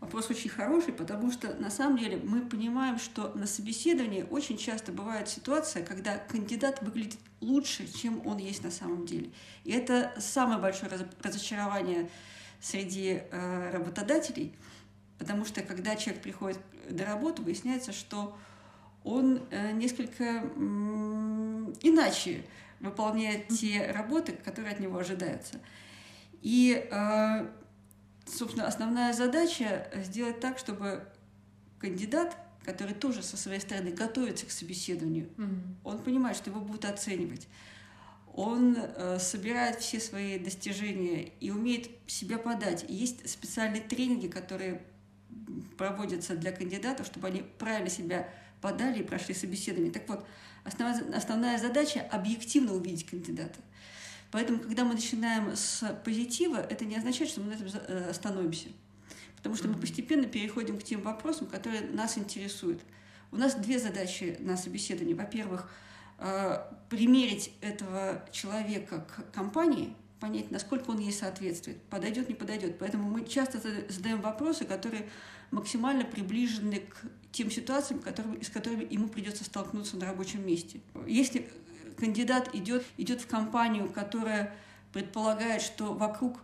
Вопрос 0.00 0.30
очень 0.30 0.48
хороший, 0.48 0.92
потому 0.92 1.32
что 1.32 1.54
на 1.54 1.70
самом 1.70 1.98
деле 1.98 2.20
мы 2.22 2.42
понимаем, 2.42 2.98
что 2.98 3.32
на 3.34 3.48
собеседовании 3.48 4.24
очень 4.30 4.56
часто 4.56 4.92
бывает 4.92 5.28
ситуация, 5.28 5.84
когда 5.84 6.18
кандидат 6.18 6.82
выглядит 6.82 7.18
лучше, 7.40 7.92
чем 7.92 8.24
он 8.24 8.38
есть 8.38 8.62
на 8.62 8.70
самом 8.70 9.06
деле. 9.06 9.30
И 9.64 9.72
это 9.72 10.12
самое 10.18 10.60
большое 10.60 10.92
разочарование 11.22 12.08
среди 12.60 13.22
э, 13.30 13.70
работодателей, 13.72 14.54
потому 15.18 15.44
что 15.44 15.62
когда 15.62 15.96
человек 15.96 16.22
приходит 16.22 16.60
на 16.88 17.04
работу, 17.04 17.42
выясняется, 17.42 17.92
что 17.92 18.38
он 19.02 19.42
э, 19.50 19.72
несколько 19.72 20.24
э, 20.24 20.42
иначе 21.82 22.44
выполняет 22.78 23.48
те 23.48 23.90
работы, 23.90 24.32
которые 24.32 24.74
от 24.74 24.80
него 24.80 24.98
ожидаются. 24.98 25.60
И 26.42 26.88
э, 26.88 27.46
собственно, 28.28 28.66
основная 28.66 29.12
задача 29.12 29.90
сделать 30.04 30.40
так, 30.40 30.58
чтобы 30.58 31.04
кандидат, 31.78 32.36
который 32.64 32.94
тоже 32.94 33.22
со 33.22 33.36
своей 33.36 33.60
стороны 33.60 33.90
готовится 33.90 34.46
к 34.46 34.50
собеседованию, 34.50 35.28
mm-hmm. 35.36 35.74
он 35.84 35.98
понимает, 36.02 36.36
что 36.36 36.50
его 36.50 36.60
будут 36.60 36.84
оценивать. 36.84 37.48
Он 38.34 38.76
э, 38.78 39.18
собирает 39.18 39.80
все 39.80 39.98
свои 39.98 40.38
достижения 40.38 41.32
и 41.40 41.50
умеет 41.50 41.90
себя 42.06 42.38
подать. 42.38 42.84
И 42.88 42.94
есть 42.94 43.28
специальные 43.28 43.82
тренинги, 43.82 44.28
которые 44.28 44.82
проводятся 45.76 46.36
для 46.36 46.52
кандидатов, 46.52 47.06
чтобы 47.06 47.28
они 47.28 47.42
правильно 47.58 47.90
себя 47.90 48.28
подали 48.60 49.00
и 49.00 49.02
прошли 49.02 49.34
собеседование. 49.34 49.92
Так 49.92 50.08
вот, 50.08 50.24
основная, 50.64 51.16
основная 51.16 51.58
задача– 51.58 52.00
объективно 52.12 52.74
увидеть 52.74 53.06
кандидата. 53.06 53.58
Поэтому, 54.30 54.58
когда 54.60 54.84
мы 54.84 54.94
начинаем 54.94 55.56
с 55.56 55.82
позитива, 56.04 56.56
это 56.56 56.84
не 56.84 56.96
означает, 56.96 57.30
что 57.30 57.40
мы 57.40 57.48
на 57.48 57.54
этом 57.54 57.68
э, 57.88 58.10
остановимся. 58.10 58.68
Потому 59.36 59.56
что 59.56 59.68
мы 59.68 59.74
постепенно 59.74 60.26
переходим 60.26 60.78
к 60.78 60.82
тем 60.82 61.00
вопросам, 61.00 61.46
которые 61.46 61.82
нас 61.82 62.18
интересуют. 62.18 62.82
У 63.30 63.36
нас 63.36 63.54
две 63.54 63.78
задачи 63.78 64.36
на 64.40 64.56
собеседовании. 64.56 65.14
Во-первых, 65.14 65.70
э, 66.18 66.58
примерить 66.90 67.52
этого 67.62 68.24
человека 68.30 69.06
к 69.08 69.32
компании, 69.34 69.94
понять, 70.20 70.50
насколько 70.50 70.90
он 70.90 70.98
ей 70.98 71.12
соответствует, 71.12 71.80
подойдет, 71.84 72.28
не 72.28 72.34
подойдет. 72.34 72.78
Поэтому 72.78 73.08
мы 73.08 73.24
часто 73.24 73.60
задаем 73.88 74.20
вопросы, 74.20 74.64
которые 74.64 75.08
максимально 75.50 76.04
приближены 76.04 76.80
к 76.80 77.04
тем 77.32 77.50
ситуациям, 77.50 78.00
которыми, 78.00 78.42
с 78.42 78.50
которыми 78.50 78.86
ему 78.92 79.08
придется 79.08 79.44
столкнуться 79.44 79.96
на 79.96 80.06
рабочем 80.06 80.46
месте. 80.46 80.80
Если 81.06 81.48
кандидат 81.98 82.54
идет, 82.54 82.84
идет 82.96 83.20
в 83.20 83.26
компанию, 83.26 83.90
которая 83.90 84.54
предполагает, 84.92 85.62
что 85.62 85.92
вокруг 85.92 86.40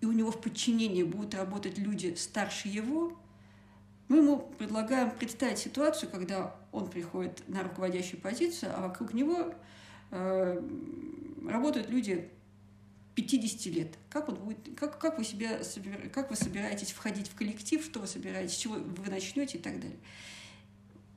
и 0.00 0.06
у 0.06 0.12
него 0.12 0.30
в 0.30 0.40
подчинении 0.40 1.02
будут 1.02 1.34
работать 1.34 1.78
люди 1.78 2.14
старше 2.14 2.68
его, 2.68 3.18
мы 4.08 4.18
ему 4.18 4.38
предлагаем 4.58 5.10
представить 5.10 5.58
ситуацию, 5.58 6.10
когда 6.10 6.54
он 6.70 6.88
приходит 6.88 7.42
на 7.48 7.62
руководящую 7.62 8.20
позицию, 8.20 8.72
а 8.76 8.82
вокруг 8.82 9.14
него 9.14 9.54
э, 10.12 10.62
работают 11.48 11.90
люди 11.90 12.30
50 13.16 13.66
лет. 13.74 13.98
Как, 14.10 14.28
он 14.28 14.36
будет, 14.36 14.58
как, 14.78 14.98
как, 14.98 15.18
вы 15.18 15.24
себя, 15.24 15.58
как 16.12 16.30
вы 16.30 16.36
собираетесь 16.36 16.92
входить 16.92 17.28
в 17.28 17.34
коллектив, 17.34 17.82
что 17.82 17.98
вы 17.98 18.06
собираетесь, 18.06 18.56
чего 18.56 18.74
вы 18.74 19.10
начнете 19.10 19.58
и 19.58 19.60
так 19.60 19.80
далее. 19.80 19.98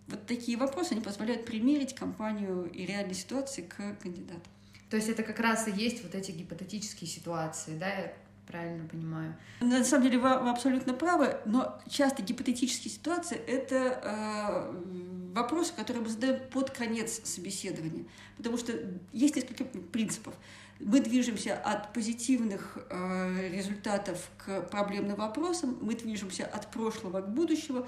Вот 0.10 0.26
такие 0.26 0.58
вопросы, 0.58 0.94
они 0.94 1.02
позволяют 1.02 1.46
примерить 1.46 1.94
компанию 1.94 2.70
и 2.72 2.86
реальные 2.86 3.16
ситуации 3.16 3.62
к 3.62 3.96
кандидату. 4.02 4.42
То 4.90 4.98
есть 4.98 5.08
это 5.08 5.22
как 5.22 5.40
раз 5.40 5.68
и 5.68 5.72
есть 5.72 6.04
вот 6.04 6.16
эти 6.16 6.32
гипотетические 6.32 7.08
ситуации, 7.08 7.78
да, 7.78 7.88
я 7.88 8.14
правильно 8.48 8.88
понимаю? 8.88 9.36
На 9.62 9.84
самом 9.84 10.04
деле 10.04 10.18
вы, 10.18 10.30
вы 10.40 10.50
абсолютно 10.50 10.94
правы, 10.94 11.38
но 11.46 11.80
часто 11.88 12.24
гипотетические 12.24 12.92
ситуации— 12.92 13.38
это 13.48 14.02
э, 14.04 15.09
вопросы, 15.34 15.74
которые 15.74 16.04
мы 16.04 16.10
задаем 16.10 16.40
под 16.50 16.72
конец 16.72 17.22
собеседования, 17.24 18.06
потому 18.38 18.58
что 18.58 18.74
есть 19.14 19.36
несколько 19.36 19.66
принципов. 19.66 20.34
Мы 20.80 21.02
движемся 21.02 21.58
от 21.58 21.92
позитивных 21.94 22.78
э, 22.90 23.50
результатов 23.52 24.30
к 24.38 24.62
проблемным 24.62 25.18
вопросам, 25.18 25.78
мы 25.82 25.94
движемся 25.94 26.46
от 26.46 26.72
прошлого 26.72 27.22
к 27.22 27.30
будущему, 27.30 27.86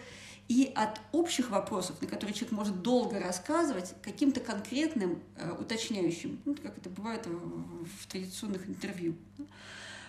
и 0.49 0.69
от 0.75 0.99
общих 1.13 1.49
вопросов, 1.49 2.01
на 2.01 2.07
которые 2.07 2.33
человек 2.33 2.51
может 2.51 2.81
долго 2.81 3.17
рассказывать, 3.19 3.93
каким-то 4.01 4.41
конкретным, 4.41 5.21
э, 5.37 5.49
уточняющим, 5.57 6.41
ну, 6.43 6.55
как 6.55 6.77
это 6.77 6.89
бывает 6.89 7.25
в, 7.25 7.85
в 7.85 8.07
традиционных 8.07 8.67
интервью. 8.67 9.15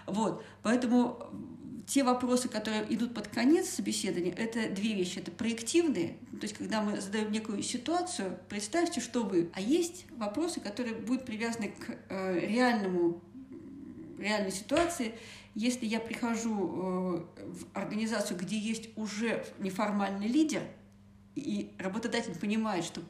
Вот. 0.06 0.44
Поэтому 0.62 1.18
те 1.87 2.04
вопросы, 2.04 2.49
которые 2.49 2.85
идут 2.94 3.14
под 3.14 3.28
конец 3.28 3.68
собеседования, 3.68 4.32
это 4.32 4.68
две 4.71 4.94
вещи. 4.94 5.18
Это 5.18 5.30
проективные, 5.30 6.16
то 6.32 6.44
есть 6.44 6.54
когда 6.54 6.80
мы 6.80 7.00
задаем 7.00 7.30
некую 7.30 7.62
ситуацию, 7.62 8.38
представьте, 8.49 9.00
что 9.00 9.25
вы. 9.25 9.50
А 9.52 9.61
есть 9.61 10.06
вопросы, 10.16 10.61
которые 10.61 10.94
будут 10.94 11.25
привязаны 11.25 11.68
к 11.68 11.97
э, 12.09 12.38
реальному, 12.40 13.21
реальной 14.18 14.52
ситуации. 14.52 15.14
Если 15.54 15.85
я 15.85 16.00
прихожу 16.00 16.56
э, 16.56 17.44
в 17.44 17.66
организацию, 17.75 18.38
где 18.38 18.59
есть 18.59 18.88
уже 18.97 19.44
неформальный 19.59 20.28
лидер, 20.28 20.62
и 21.35 21.73
работодатель 21.78 22.35
понимает, 22.38 22.85
что 22.85 23.02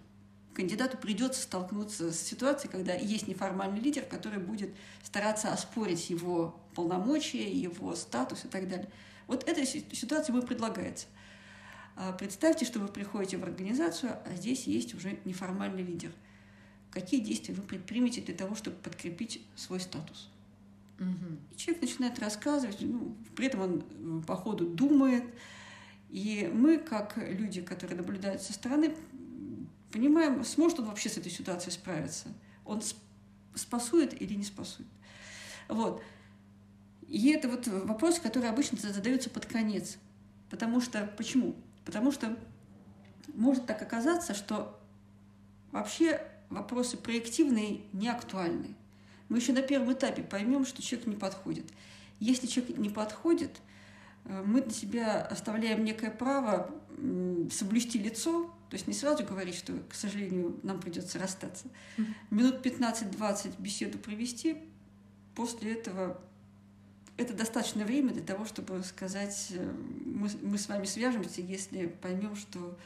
кандидату 0.55 0.97
придется 0.99 1.43
столкнуться 1.43 2.13
с 2.13 2.21
ситуацией, 2.21 2.71
когда 2.71 2.95
есть 2.95 3.29
неформальный 3.29 3.81
лидер, 3.81 4.05
который 4.05 4.39
будет 4.39 4.71
стараться 5.03 5.53
оспорить 5.53 6.11
его 6.11 6.61
полномочия, 6.75 7.51
его 7.51 7.95
статус 7.95 8.45
и 8.45 8.49
так 8.49 8.69
далее. 8.69 8.89
Вот 9.27 9.49
эта 9.49 9.65
ситуация 9.65 10.35
ему 10.35 10.47
предлагается. 10.47 11.07
А 11.97 12.13
представьте, 12.13 12.65
что 12.65 12.81
вы 12.81 12.89
приходите 12.89 13.37
в 13.37 13.45
организацию, 13.45 14.17
а 14.25 14.35
здесь 14.35 14.67
есть 14.67 14.95
уже 14.95 15.19
неформальный 15.25 15.83
лидер. 15.83 16.13
Какие 16.91 17.21
действия 17.21 17.55
вы 17.55 17.63
предпримете 17.63 18.21
для 18.21 18.35
того, 18.35 18.55
чтобы 18.55 18.77
подкрепить 18.77 19.43
свой 19.57 19.81
статус? 19.81 20.29
Угу. 20.99 21.39
И 21.51 21.57
человек 21.57 21.83
начинает 21.83 22.19
рассказывать, 22.19 22.79
ну, 22.81 23.17
при 23.35 23.47
этом 23.47 23.61
он 23.61 23.85
э, 23.91 24.27
по 24.27 24.37
ходу 24.37 24.67
думает. 24.67 25.25
И 26.11 26.51
мы, 26.53 26.79
как 26.79 27.17
люди, 27.17 27.63
которые 27.63 27.97
наблюдают 27.97 28.43
со 28.43 28.53
стороны, 28.53 28.95
понимаем, 29.93 30.45
сможет 30.45 30.81
он 30.81 30.87
вообще 30.87 31.09
с 31.09 31.17
этой 31.17 31.31
ситуацией 31.31 31.73
справиться. 31.73 32.29
Он 32.65 32.81
спасует 33.55 34.21
или 34.21 34.35
не 34.35 34.45
спасует. 34.45 34.89
Вот. 35.69 36.03
И 37.09 37.31
это 37.31 37.49
вот 37.49 37.67
вопрос, 37.67 38.19
который 38.19 38.49
обычно 38.49 38.79
задаются 38.79 39.31
под 39.31 39.47
конец. 39.47 39.99
Потому 40.51 40.81
что, 40.81 41.07
почему? 41.17 41.55
Потому 41.85 42.11
что 42.11 42.37
может 43.35 43.67
так 43.67 43.81
оказаться, 43.83 44.35
что 44.35 44.81
вообще 45.71 46.21
вопросы 46.49 46.97
проективные 46.97 47.83
не 47.93 48.09
актуальны. 48.09 48.75
Мы 49.29 49.39
еще 49.39 49.53
на 49.53 49.63
первом 49.63 49.93
этапе 49.93 50.23
поймем, 50.23 50.67
что 50.67 50.83
человек 50.83 51.07
не 51.07 51.17
подходит. 51.17 51.67
Если 52.21 52.47
человек 52.47 52.77
не 52.79 52.91
подходит, 52.91 53.61
э, 54.25 54.43
мы 54.45 54.61
для 54.61 54.73
себя 54.73 55.23
оставляем 55.23 55.85
некое 55.85 56.11
право 56.11 56.71
соблюсти 57.51 57.99
лицо, 57.99 58.55
то 58.73 58.77
есть 58.77 58.87
не 58.87 58.95
сразу 58.95 59.23
говорить, 59.23 59.55
что, 59.55 59.75
к 59.91 59.95
сожалению, 59.95 60.59
нам 60.63 60.81
придется 60.81 61.19
расстаться. 61.19 61.67
Минут 62.31 62.65
15-20 62.65 63.61
беседу 63.61 63.99
провести, 63.99 64.57
после 65.35 65.75
этого 65.75 66.19
это 67.19 67.35
достаточно 67.35 67.85
время 67.85 68.15
для 68.15 68.23
того, 68.23 68.47
чтобы 68.47 68.83
сказать, 68.83 69.49
э, 69.51 69.73
мы, 70.07 70.31
мы 70.41 70.57
с 70.57 70.71
вами 70.71 70.87
свяжемся, 70.87 71.43
если 71.43 71.87
поймем, 71.87 72.35
что 72.35 72.79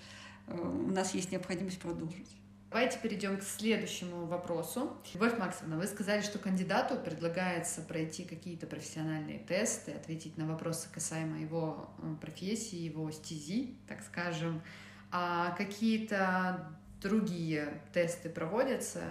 э, 0.48 0.58
у 0.60 0.90
нас 0.90 1.14
есть 1.14 1.30
необходимость 1.30 1.78
продолжить. 1.78 2.34
Давайте 2.70 2.98
перейдем 2.98 3.38
к 3.38 3.44
следующему 3.44 4.26
вопросу. 4.26 4.96
Любовь 5.14 5.38
Максимовна, 5.38 5.78
вы 5.78 5.86
сказали, 5.86 6.20
что 6.20 6.40
кандидату 6.40 6.96
предлагается 6.96 7.80
пройти 7.80 8.24
какие-то 8.24 8.66
профессиональные 8.66 9.38
тесты, 9.38 9.92
ответить 9.92 10.36
на 10.36 10.48
вопросы 10.48 10.88
касаемо 10.92 11.38
его 11.38 11.90
э, 12.02 12.16
профессии, 12.20 12.74
его 12.74 13.08
стези, 13.12 13.76
так 13.86 14.02
скажем 14.02 14.62
а 15.10 15.52
какие-то 15.52 16.68
другие 17.00 17.80
тесты 17.92 18.28
проводятся, 18.28 19.02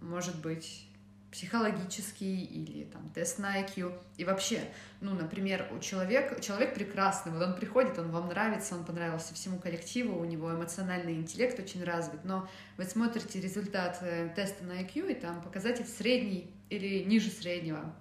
может 0.00 0.40
быть, 0.40 0.86
психологический 1.32 2.44
или 2.44 2.84
там 2.84 3.08
тест 3.10 3.38
на 3.38 3.62
IQ. 3.62 3.98
И 4.18 4.24
вообще, 4.24 4.60
ну, 5.00 5.14
например, 5.14 5.66
у 5.74 5.78
человека, 5.78 6.40
человек 6.40 6.74
прекрасный, 6.74 7.32
вот 7.32 7.42
он 7.42 7.56
приходит, 7.56 7.98
он 7.98 8.10
вам 8.10 8.28
нравится, 8.28 8.76
он 8.76 8.84
понравился 8.84 9.32
всему 9.32 9.58
коллективу, 9.58 10.20
у 10.20 10.24
него 10.26 10.52
эмоциональный 10.52 11.14
интеллект 11.14 11.58
очень 11.58 11.82
развит, 11.84 12.24
но 12.24 12.46
вы 12.76 12.84
смотрите 12.84 13.40
результат 13.40 13.98
э, 14.02 14.28
теста 14.36 14.62
на 14.64 14.82
IQ, 14.82 15.10
и 15.10 15.14
там 15.14 15.40
показатель 15.40 15.86
средний 15.86 16.50
или 16.68 17.02
ниже 17.02 17.30
среднего. 17.30 17.94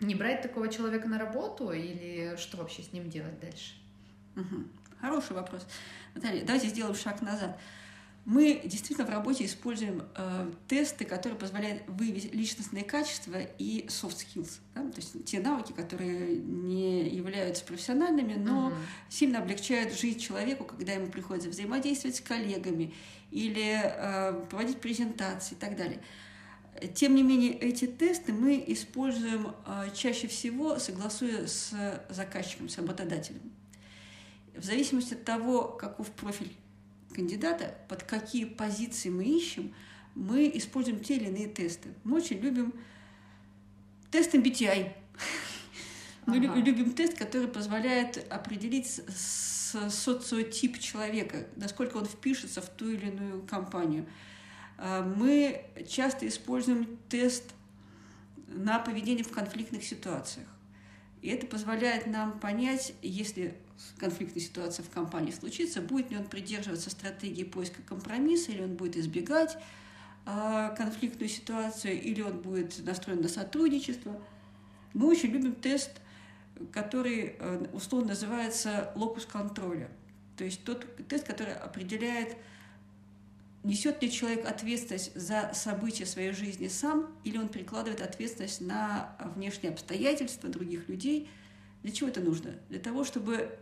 Не 0.00 0.14
брать 0.14 0.40
такого 0.40 0.68
человека 0.68 1.08
на 1.08 1.18
работу 1.18 1.70
или 1.72 2.36
что 2.36 2.56
вообще 2.56 2.82
с 2.82 2.92
ним 2.92 3.10
делать 3.10 3.38
дальше? 3.38 3.74
Угу. 4.36 4.64
Хороший 5.00 5.36
вопрос. 5.36 5.66
Наталья, 6.18 6.44
давайте 6.44 6.66
сделаем 6.66 6.96
шаг 6.96 7.22
назад. 7.22 7.56
Мы 8.24 8.60
действительно 8.64 9.06
в 9.06 9.10
работе 9.10 9.46
используем 9.46 10.02
э, 10.16 10.50
тесты, 10.66 11.04
которые 11.04 11.38
позволяют 11.38 11.84
выявить 11.86 12.34
личностные 12.34 12.82
качества 12.82 13.36
и 13.56 13.86
soft 13.86 14.16
skills, 14.16 14.58
да? 14.74 14.82
то 14.82 14.96
есть 14.96 15.24
те 15.24 15.38
навыки, 15.38 15.72
которые 15.72 16.36
не 16.36 17.08
являются 17.08 17.64
профессиональными, 17.64 18.34
но 18.34 18.70
uh-huh. 18.70 18.74
сильно 19.08 19.38
облегчают 19.38 19.94
жизнь 19.94 20.18
человеку, 20.18 20.64
когда 20.64 20.92
ему 20.92 21.06
приходится 21.06 21.48
взаимодействовать 21.48 22.16
с 22.16 22.20
коллегами 22.20 22.92
или 23.30 23.80
э, 23.80 24.44
проводить 24.50 24.80
презентации 24.80 25.54
и 25.54 25.58
так 25.58 25.76
далее. 25.76 26.00
Тем 26.94 27.14
не 27.14 27.22
менее, 27.22 27.52
эти 27.52 27.86
тесты 27.86 28.32
мы 28.32 28.62
используем 28.66 29.54
э, 29.66 29.90
чаще 29.94 30.26
всего, 30.26 30.80
согласуя 30.80 31.46
с 31.46 31.72
заказчиком, 32.10 32.68
с 32.68 32.76
работодателем. 32.76 33.52
В 34.58 34.64
зависимости 34.64 35.14
от 35.14 35.24
того, 35.24 35.68
каков 35.68 36.10
профиль 36.10 36.52
кандидата, 37.14 37.76
под 37.88 38.02
какие 38.02 38.44
позиции 38.44 39.08
мы 39.08 39.24
ищем, 39.24 39.72
мы 40.14 40.50
используем 40.54 41.00
те 41.00 41.16
или 41.16 41.26
иные 41.26 41.48
тесты. 41.48 41.90
Мы 42.02 42.16
очень 42.16 42.40
любим 42.40 42.74
тест 44.10 44.34
MBTI. 44.34 44.92
Мы 46.26 46.36
ага. 46.46 46.60
любим 46.60 46.92
тест, 46.92 47.16
который 47.16 47.48
позволяет 47.48 48.30
определить 48.30 49.00
социотип 49.88 50.78
человека, 50.78 51.46
насколько 51.56 51.96
он 51.96 52.04
впишется 52.04 52.60
в 52.60 52.68
ту 52.68 52.90
или 52.90 53.06
иную 53.06 53.40
компанию. 53.46 54.06
А, 54.76 55.02
мы 55.02 55.64
часто 55.88 56.28
используем 56.28 56.98
тест 57.08 57.54
на 58.46 58.78
поведение 58.78 59.24
в 59.24 59.30
конфликтных 59.30 59.84
ситуациях. 59.84 60.48
И 61.22 61.28
это 61.28 61.46
позволяет 61.46 62.06
нам 62.06 62.38
понять, 62.38 62.92
если 63.00 63.56
конфликтная 63.98 64.42
ситуация 64.42 64.84
в 64.84 64.90
компании 64.90 65.30
случится, 65.30 65.80
будет 65.80 66.10
ли 66.10 66.16
он 66.16 66.24
придерживаться 66.24 66.90
стратегии 66.90 67.44
поиска 67.44 67.82
компромисса, 67.82 68.52
или 68.52 68.62
он 68.62 68.74
будет 68.74 68.96
избегать 68.96 69.56
э, 70.26 70.74
конфликтную 70.76 71.28
ситуацию, 71.28 72.00
или 72.00 72.20
он 72.20 72.40
будет 72.40 72.84
настроен 72.84 73.20
на 73.20 73.28
сотрудничество. 73.28 74.20
Мы 74.94 75.08
очень 75.08 75.30
любим 75.30 75.54
тест, 75.54 75.90
который 76.72 77.36
э, 77.38 77.66
условно 77.72 78.08
называется 78.08 78.92
локус 78.94 79.26
контроля. 79.26 79.88
То 80.36 80.44
есть 80.44 80.64
тот 80.64 80.86
тест, 81.08 81.26
который 81.26 81.54
определяет 81.54 82.36
несет 83.64 84.02
ли 84.02 84.10
человек 84.10 84.48
ответственность 84.48 85.14
за 85.14 85.50
события 85.52 86.06
своей 86.06 86.32
жизни 86.32 86.68
сам, 86.68 87.12
или 87.24 87.38
он 87.38 87.48
перекладывает 87.48 88.00
ответственность 88.00 88.60
на 88.60 89.16
внешние 89.34 89.72
обстоятельства 89.72 90.48
других 90.48 90.88
людей. 90.88 91.28
Для 91.82 91.92
чего 91.92 92.08
это 92.08 92.20
нужно? 92.20 92.54
Для 92.68 92.78
того, 92.78 93.04
чтобы 93.04 93.58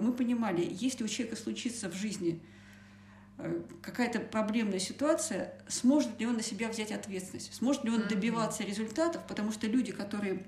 мы 0.00 0.12
понимали, 0.12 0.66
если 0.70 1.04
у 1.04 1.08
человека 1.08 1.36
случится 1.36 1.88
в 1.88 1.94
жизни 1.94 2.40
э, 3.38 3.62
какая-то 3.82 4.20
проблемная 4.20 4.78
ситуация, 4.78 5.54
сможет 5.68 6.18
ли 6.20 6.26
он 6.26 6.36
на 6.36 6.42
себя 6.42 6.68
взять 6.68 6.92
ответственность, 6.92 7.54
сможет 7.54 7.84
ли 7.84 7.90
он 7.90 8.06
добиваться 8.08 8.64
результатов, 8.64 9.22
потому 9.26 9.52
что 9.52 9.66
люди, 9.66 9.92
которые 9.92 10.44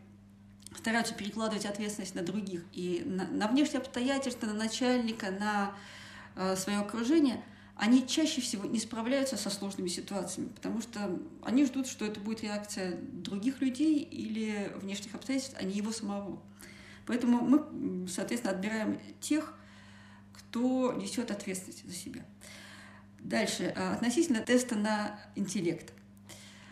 стараются 0.76 1.14
перекладывать 1.14 1.66
ответственность 1.66 2.14
на 2.14 2.22
других 2.22 2.64
и 2.72 3.02
на, 3.06 3.26
на 3.26 3.48
внешние 3.48 3.80
обстоятельства, 3.80 4.46
на 4.46 4.54
начальника, 4.54 5.30
на 5.30 5.74
э, 6.36 6.56
свое 6.56 6.78
окружение– 6.78 7.42
они 7.76 8.06
чаще 8.06 8.40
всего 8.40 8.66
не 8.66 8.78
справляются 8.78 9.36
со 9.36 9.50
сложными 9.50 9.88
ситуациями, 9.88 10.48
потому 10.48 10.80
что 10.80 11.18
они 11.42 11.64
ждут, 11.64 11.88
что 11.88 12.04
это 12.04 12.20
будет 12.20 12.42
реакция 12.42 12.96
других 13.00 13.60
людей 13.60 13.98
или 13.98 14.70
внешних 14.76 15.14
обстоятельств, 15.14 15.56
а 15.58 15.64
не 15.64 15.74
его 15.74 15.90
самого. 15.90 16.40
Поэтому 17.06 17.42
мы, 17.42 18.08
соответственно, 18.08 18.54
отбираем 18.54 18.98
тех, 19.20 19.54
кто 20.32 20.92
несет 20.92 21.30
ответственность 21.30 21.86
за 21.86 21.94
себя. 21.94 22.22
Дальше, 23.24 23.72
а, 23.76 23.94
относительно 23.94 24.40
теста 24.40 24.76
на 24.76 25.18
интеллект. 25.34 25.92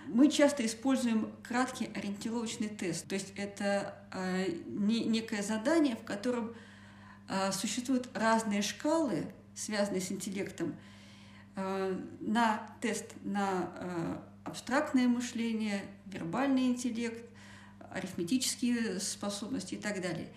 Мы 0.07 0.31
часто 0.31 0.67
используем 0.67 1.33
краткий 1.43 1.87
ориентировочный 1.95 2.69
тест, 2.69 3.07
то 3.09 3.15
есть 3.15 3.33
это 3.37 3.95
а, 4.11 4.45
некое 4.67 5.43
задание, 5.43 5.97
в 5.97 6.05
котором 6.05 6.55
а, 7.29 7.53
существуют 7.53 8.09
разные 8.15 8.63
шкалы, 8.63 9.27
связанные 9.55 10.01
с 10.01 10.11
интеллектом, 10.13 10.75
на 11.55 12.67
тест 12.81 13.13
на 13.25 14.23
абстрактное 14.43 15.07
мышление, 15.07 15.83
вербальный 16.07 16.69
интеллект, 16.69 17.23
арифметические 17.95 19.01
способности 19.01 19.75
и 19.75 19.79
так 19.79 20.01
далее. 20.01 20.29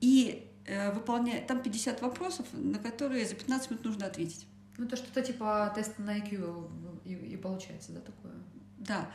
И 0.00 0.46
э, 0.66 0.92
выполняя, 0.92 1.44
там 1.44 1.62
50 1.62 2.02
вопросов, 2.02 2.46
на 2.52 2.78
которые 2.78 3.26
за 3.26 3.34
15 3.34 3.70
минут 3.70 3.84
нужно 3.84 4.06
ответить. 4.06 4.46
Ну, 4.76 4.86
это 4.86 4.96
что-то 4.96 5.22
типа 5.22 5.72
теста 5.74 6.00
на 6.02 6.18
IQ 6.18 6.70
и, 7.04 7.14
и 7.14 7.36
получается, 7.36 7.92
да, 7.92 8.00
такое? 8.00 8.34
Да. 8.78 9.10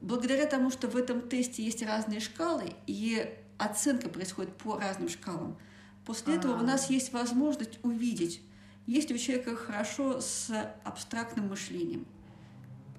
Благодаря 0.00 0.46
тому, 0.46 0.70
что 0.70 0.88
в 0.88 0.96
этом 0.96 1.28
тесте 1.28 1.64
есть 1.64 1.82
разные 1.82 2.20
шкалы, 2.20 2.74
и 2.86 3.32
оценка 3.58 4.08
происходит 4.08 4.56
по 4.56 4.78
разным 4.78 5.08
шкалам, 5.08 5.56
после 6.04 6.34
А-а-а. 6.34 6.38
этого 6.38 6.60
у 6.60 6.64
нас 6.64 6.90
есть 6.90 7.12
возможность 7.12 7.78
увидеть, 7.82 8.42
если 8.86 9.14
у 9.14 9.18
человека 9.18 9.54
хорошо 9.56 10.20
с 10.20 10.50
абстрактным 10.84 11.48
мышлением, 11.48 12.04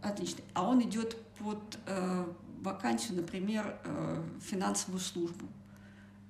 отлично, 0.01 0.43
а 0.53 0.67
он 0.67 0.81
идет 0.81 1.17
под 1.37 1.77
э, 1.85 2.25
вакансию, 2.63 3.17
например, 3.17 3.77
э, 3.83 4.23
финансовую 4.41 4.99
службу, 4.99 5.47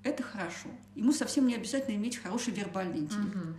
это 0.04 0.24
хорошо. 0.24 0.70
Ему 0.96 1.14
совсем 1.14 1.48
не 1.48 1.56
обязательно 1.56 1.96
иметь 1.96 2.18
хороший 2.18 2.54
вербальный 2.54 3.00
интеллект. 3.00 3.36
Угу. 3.36 3.54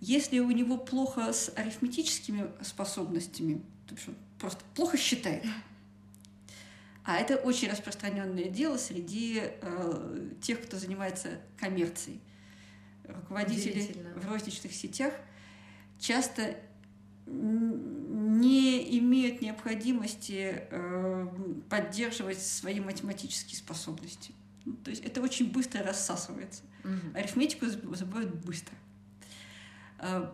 Если 0.00 0.38
у 0.40 0.50
него 0.50 0.76
плохо 0.76 1.32
с 1.32 1.50
арифметическими 1.56 2.50
способностями, 2.62 3.62
то 3.86 3.94
есть 3.94 4.08
он 4.08 4.16
просто 4.38 4.62
плохо 4.74 4.98
считает. 4.98 5.44
А 7.04 7.16
это 7.16 7.36
очень 7.36 7.70
распространенное 7.70 8.50
дело 8.50 8.76
среди 8.76 9.40
э, 9.42 10.30
тех, 10.42 10.60
кто 10.62 10.76
занимается 10.76 11.40
коммерцией 11.58 12.20
руководители 13.04 13.96
в 14.16 14.28
розничных 14.28 14.74
сетях 14.74 15.14
часто 15.98 16.56
не 18.40 18.98
имеют 18.98 19.40
необходимости 19.40 20.62
э, 20.70 21.28
поддерживать 21.68 22.42
свои 22.42 22.80
математические 22.80 23.56
способности. 23.56 24.32
Ну, 24.64 24.74
то 24.84 24.90
есть 24.90 25.04
это 25.04 25.20
очень 25.20 25.50
быстро 25.52 25.82
рассасывается. 25.82 26.62
Угу. 26.84 27.18
Арифметику 27.18 27.66
забывают 27.66 28.34
быстро. 28.44 28.74
Э, 29.98 30.30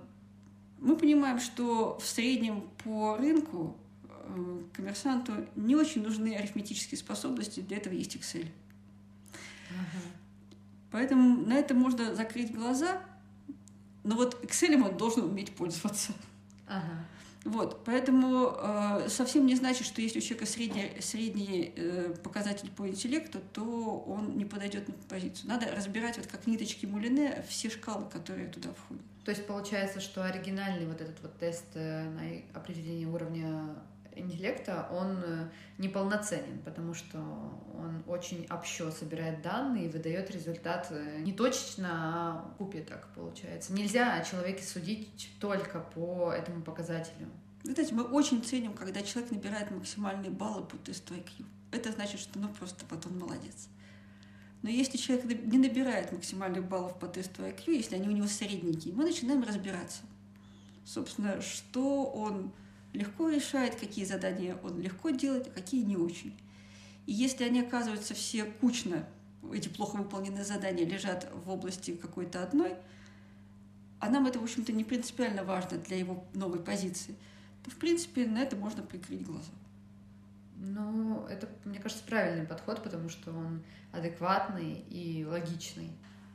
мы 0.78 0.96
понимаем, 0.96 1.38
что 1.38 1.98
в 1.98 2.06
среднем 2.06 2.68
по 2.82 3.16
рынку 3.16 3.76
э, 4.04 4.62
коммерсанту 4.72 5.46
не 5.54 5.76
очень 5.76 6.02
нужны 6.02 6.34
арифметические 6.34 6.98
способности, 6.98 7.60
для 7.60 7.76
этого 7.76 7.94
есть 7.94 8.16
Excel. 8.16 8.48
Поэтому 10.90 11.46
на 11.46 11.54
это 11.54 11.72
можно 11.72 12.14
закрыть 12.14 12.52
глаза, 12.52 13.00
но 14.04 14.16
вот 14.16 14.44
Excel 14.44 14.82
он 14.82 14.96
должен 14.96 15.24
уметь 15.24 15.54
пользоваться. 15.54 16.12
Ага. 16.66 17.06
Вот, 17.44 17.82
поэтому 17.84 18.54
э, 18.56 19.08
совсем 19.08 19.46
не 19.46 19.56
значит, 19.56 19.84
что 19.84 20.00
если 20.00 20.18
у 20.18 20.22
человека 20.22 20.46
средний, 20.46 20.92
средний 21.00 21.72
э, 21.74 22.14
показатель 22.22 22.70
по 22.70 22.86
интеллекту, 22.86 23.40
то 23.52 24.04
он 24.06 24.36
не 24.36 24.44
подойдет 24.44 24.86
на 24.86 24.94
позицию. 25.08 25.48
Надо 25.48 25.66
разбирать 25.74 26.18
вот 26.18 26.28
как 26.28 26.46
ниточки 26.46 26.86
мулине 26.86 27.44
все 27.48 27.68
шкалы, 27.68 28.08
которые 28.08 28.48
туда 28.48 28.68
входят. 28.72 29.02
То 29.24 29.32
есть 29.32 29.46
получается, 29.46 30.00
что 30.00 30.24
оригинальный 30.24 30.86
вот 30.86 31.00
этот 31.00 31.20
вот 31.20 31.36
тест 31.38 31.66
э, 31.74 32.04
на 32.04 32.58
определение 32.58 33.08
уровня 33.08 33.74
интеллекта, 34.16 34.88
он 34.90 35.22
э, 35.24 35.50
неполноценен, 35.78 36.58
потому 36.64 36.94
что 36.94 37.18
он 37.18 38.02
очень 38.06 38.46
общо 38.50 38.90
собирает 38.90 39.42
данные 39.42 39.86
и 39.86 39.88
выдает 39.88 40.30
результат 40.30 40.88
э, 40.90 41.20
не 41.20 41.32
точечно, 41.32 41.88
а 41.90 42.54
купе 42.58 42.80
так 42.80 43.08
получается. 43.14 43.72
Нельзя 43.72 44.14
о 44.14 44.24
человеке 44.24 44.62
судить 44.62 45.30
только 45.40 45.80
по 45.80 46.32
этому 46.32 46.62
показателю. 46.62 47.28
Знаете, 47.64 47.94
мы 47.94 48.02
очень 48.04 48.42
ценим, 48.42 48.74
когда 48.74 49.02
человек 49.02 49.30
набирает 49.30 49.70
максимальные 49.70 50.30
баллы 50.30 50.64
по 50.64 50.76
тесту 50.76 51.14
IQ. 51.14 51.44
Это 51.70 51.92
значит, 51.92 52.20
что 52.20 52.38
ну 52.38 52.48
просто 52.48 52.84
потом 52.86 53.18
молодец. 53.18 53.68
Но 54.62 54.70
если 54.70 54.96
человек 54.96 55.24
не 55.44 55.58
набирает 55.58 56.12
максимальных 56.12 56.68
баллов 56.68 56.98
по 56.98 57.08
тесту 57.08 57.42
IQ, 57.42 57.72
если 57.72 57.96
они 57.96 58.08
у 58.08 58.12
него 58.12 58.26
средненькие, 58.26 58.94
мы 58.94 59.04
начинаем 59.04 59.42
разбираться. 59.42 60.02
Собственно, 60.84 61.40
что 61.40 62.04
он 62.04 62.52
легко 62.92 63.28
решает, 63.28 63.74
какие 63.74 64.04
задания 64.04 64.56
он 64.62 64.80
легко 64.80 65.10
делает, 65.10 65.48
а 65.48 65.50
какие 65.50 65.82
не 65.82 65.96
очень. 65.96 66.38
И 67.06 67.12
если 67.12 67.44
они 67.44 67.60
оказываются 67.60 68.14
все 68.14 68.44
кучно, 68.44 69.06
эти 69.52 69.68
плохо 69.68 69.96
выполненные 69.96 70.44
задания 70.44 70.86
лежат 70.86 71.28
в 71.44 71.50
области 71.50 71.96
какой-то 71.96 72.42
одной, 72.42 72.74
а 73.98 74.08
нам 74.08 74.26
это, 74.26 74.38
в 74.38 74.42
общем-то, 74.42 74.72
не 74.72 74.84
принципиально 74.84 75.44
важно 75.44 75.78
для 75.78 75.96
его 75.96 76.24
новой 76.34 76.60
позиции, 76.60 77.14
то, 77.64 77.70
в 77.70 77.76
принципе, 77.76 78.26
на 78.26 78.38
это 78.38 78.56
можно 78.56 78.82
прикрыть 78.82 79.24
глаза. 79.24 79.52
Ну, 80.56 81.24
это, 81.26 81.48
мне 81.64 81.78
кажется, 81.78 82.04
правильный 82.04 82.46
подход, 82.46 82.82
потому 82.82 83.08
что 83.08 83.32
он 83.32 83.62
адекватный 83.92 84.84
и 84.90 85.24
логичный. 85.24 85.90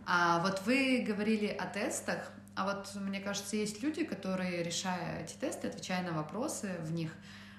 А 0.06 0.41
вот 0.41 0.62
вы 0.65 1.04
говорили 1.06 1.48
о 1.48 1.65
тестах, 1.65 2.32
а 2.58 2.65
вот, 2.65 2.96
мне 2.96 3.20
кажется, 3.20 3.56
есть 3.56 3.84
люди, 3.84 4.04
которые, 4.04 4.63
решая 4.63 5.24
эти 5.24 5.36
тесты, 5.36 5.67
отвечая 5.67 6.04
на 6.04 6.17
вопросы 6.17 6.76
в 6.82 6.91
них, 6.91 7.12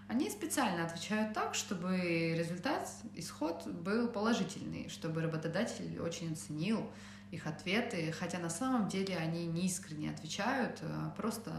они 0.09 0.29
специально 0.29 0.85
отвечают 0.85 1.35
так, 1.35 1.55
чтобы 1.55 2.35
результат, 2.37 2.91
исход 3.15 3.65
был 3.69 4.09
положительный, 4.09 4.89
чтобы 4.89 5.23
работодатель 5.23 6.01
очень 6.01 6.33
оценил 6.33 6.91
их 7.31 7.47
ответы, 7.47 8.11
хотя 8.11 8.41
на 8.41 8.51
самом 8.51 8.89
деле 8.89 9.17
они 9.17 9.47
не 9.47 9.67
искренне 9.67 10.11
отвечают, 10.11 10.81
а 10.83 11.11
просто 11.11 11.53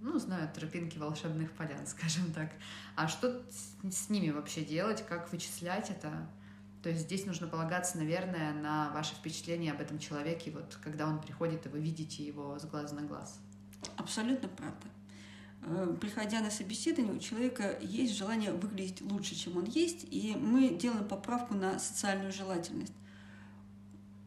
ну, 0.00 0.18
знают 0.18 0.54
тропинки 0.54 0.98
волшебных 0.98 1.52
полян, 1.52 1.86
скажем 1.86 2.32
так. 2.32 2.50
А 2.96 3.06
что 3.06 3.44
с 3.88 4.10
ними 4.10 4.30
вообще 4.30 4.64
делать, 4.64 5.06
как 5.06 5.30
вычислять 5.30 5.88
это? 5.90 6.26
То 6.82 6.88
есть 6.88 7.02
здесь 7.02 7.26
нужно 7.26 7.46
полагаться, 7.46 7.96
наверное, 7.98 8.52
на 8.52 8.90
ваше 8.90 9.14
впечатление 9.14 9.72
об 9.72 9.80
этом 9.80 9.98
человеке, 10.00 10.50
вот 10.50 10.78
когда 10.82 11.06
он 11.06 11.20
приходит, 11.20 11.64
и 11.66 11.68
вы 11.68 11.80
видите 11.80 12.24
его 12.24 12.58
с 12.58 12.64
глаза 12.64 12.94
на 12.96 13.02
глаз. 13.02 13.38
Абсолютно 13.96 14.48
правда. 14.48 14.88
Э, 15.62 15.96
приходя 16.00 16.40
на 16.40 16.50
собеседование, 16.50 17.14
у 17.14 17.20
человека 17.20 17.78
есть 17.80 18.16
желание 18.16 18.52
выглядеть 18.52 19.00
лучше, 19.00 19.36
чем 19.36 19.58
он 19.58 19.64
есть, 19.64 20.06
и 20.10 20.34
мы 20.34 20.70
делаем 20.70 21.06
поправку 21.06 21.54
на 21.54 21.78
социальную 21.78 22.32
желательность. 22.32 22.94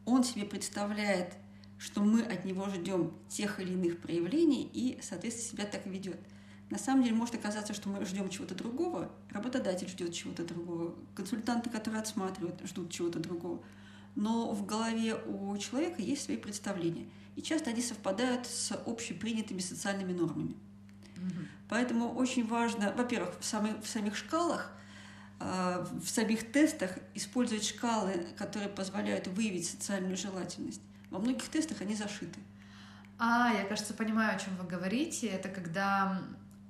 Он 0.06 0.24
себе 0.24 0.46
представляет, 0.46 1.34
что 1.78 2.00
мы 2.00 2.22
от 2.22 2.46
него 2.46 2.70
ждем 2.70 3.12
тех 3.28 3.60
или 3.60 3.72
иных 3.72 4.00
проявлений, 4.00 4.62
и, 4.72 4.98
соответственно, 5.02 5.62
себя 5.62 5.70
так 5.70 5.84
ведет– 5.86 6.18
на 6.70 6.78
самом 6.78 7.04
деле 7.04 7.14
может 7.14 7.34
оказаться, 7.34 7.74
что 7.74 7.88
мы 7.88 8.04
ждем 8.04 8.28
чего-то 8.28 8.54
другого, 8.54 9.10
работодатель 9.30 9.88
ждет 9.88 10.12
чего-то 10.12 10.44
другого, 10.44 10.94
консультанты, 11.14 11.70
которые 11.70 12.00
отсматривают, 12.00 12.60
ждут 12.64 12.90
чего-то 12.90 13.20
другого. 13.20 13.62
Но 14.16 14.52
в 14.52 14.66
голове 14.66 15.14
у 15.14 15.56
человека 15.58 16.02
есть 16.02 16.24
свои 16.24 16.36
представления. 16.36 17.06
И 17.36 17.42
часто 17.42 17.70
они 17.70 17.82
совпадают 17.82 18.46
с 18.46 18.72
общепринятыми 18.72 19.60
социальными 19.60 20.12
нормами. 20.12 20.56
Угу. 21.16 21.46
Поэтому 21.68 22.14
очень 22.14 22.46
важно, 22.46 22.92
во-первых, 22.96 23.38
в 23.38 23.44
самих, 23.44 23.78
в 23.82 23.86
самих 23.86 24.16
шкалах, 24.16 24.72
э, 25.38 25.86
в 25.92 26.08
самих 26.08 26.50
тестах 26.50 26.98
использовать 27.14 27.64
шкалы, 27.64 28.26
которые 28.36 28.70
позволяют 28.70 29.28
выявить 29.28 29.68
социальную 29.68 30.16
желательность. 30.16 30.80
Во 31.10 31.18
многих 31.18 31.48
тестах 31.48 31.80
они 31.82 31.94
зашиты. 31.94 32.40
А, 33.18 33.52
я, 33.52 33.64
кажется, 33.64 33.94
понимаю, 33.94 34.36
о 34.36 34.38
чем 34.38 34.56
вы 34.56 34.66
говорите. 34.66 35.26
Это 35.28 35.48
когда 35.48 36.22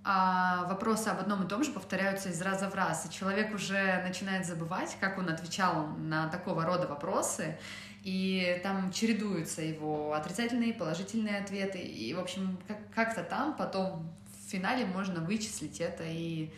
а 0.08 0.66
вопросы 0.68 1.08
об 1.08 1.18
одном 1.18 1.42
и 1.42 1.48
том 1.48 1.64
же 1.64 1.72
повторяются 1.72 2.28
из 2.28 2.40
раза 2.40 2.70
в 2.70 2.74
раз, 2.76 3.04
и 3.06 3.10
человек 3.10 3.52
уже 3.52 4.00
начинает 4.06 4.46
забывать, 4.46 4.96
как 5.00 5.18
он 5.18 5.28
отвечал 5.28 5.88
на 5.98 6.28
такого 6.28 6.64
рода 6.64 6.86
вопросы, 6.86 7.58
и 8.04 8.60
там 8.62 8.92
чередуются 8.92 9.62
его 9.62 10.12
отрицательные 10.12 10.72
положительные 10.74 11.40
ответы, 11.40 11.78
и, 11.80 12.14
в 12.14 12.20
общем, 12.20 12.56
как-то 12.94 13.24
там 13.24 13.56
потом 13.56 14.08
в 14.46 14.48
финале 14.48 14.86
можно 14.86 15.20
вычислить 15.20 15.80
это 15.80 16.04
и 16.06 16.52